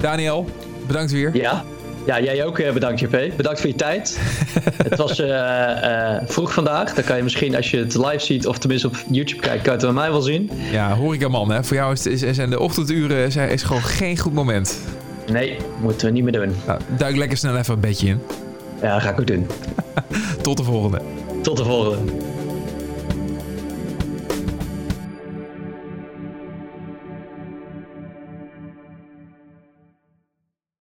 [0.01, 0.47] Daniel,
[0.87, 1.37] bedankt weer.
[1.37, 1.65] Ja.
[2.09, 3.37] Ja, jij ook eh, bedankt JP.
[3.37, 4.19] Bedankt voor je tijd.
[4.89, 6.95] het was eh, eh, vroeg vandaag.
[6.95, 9.73] Dan kan je misschien als je het live ziet of tenminste op YouTube kijkt, kan
[9.73, 10.51] je het bij mij wel zien.
[10.71, 11.65] Ja, horecaman, hè.
[11.65, 14.79] Voor jou is, is, zijn de ochtenduren is gewoon geen goed moment.
[15.33, 16.55] Nee, moeten we niet meer doen.
[16.67, 18.21] Nou, duik lekker snel even een beetje in.
[18.83, 19.47] Ja, ga ik ook doen.
[20.43, 21.01] Tot de volgende.
[21.43, 22.13] Tot de volgende.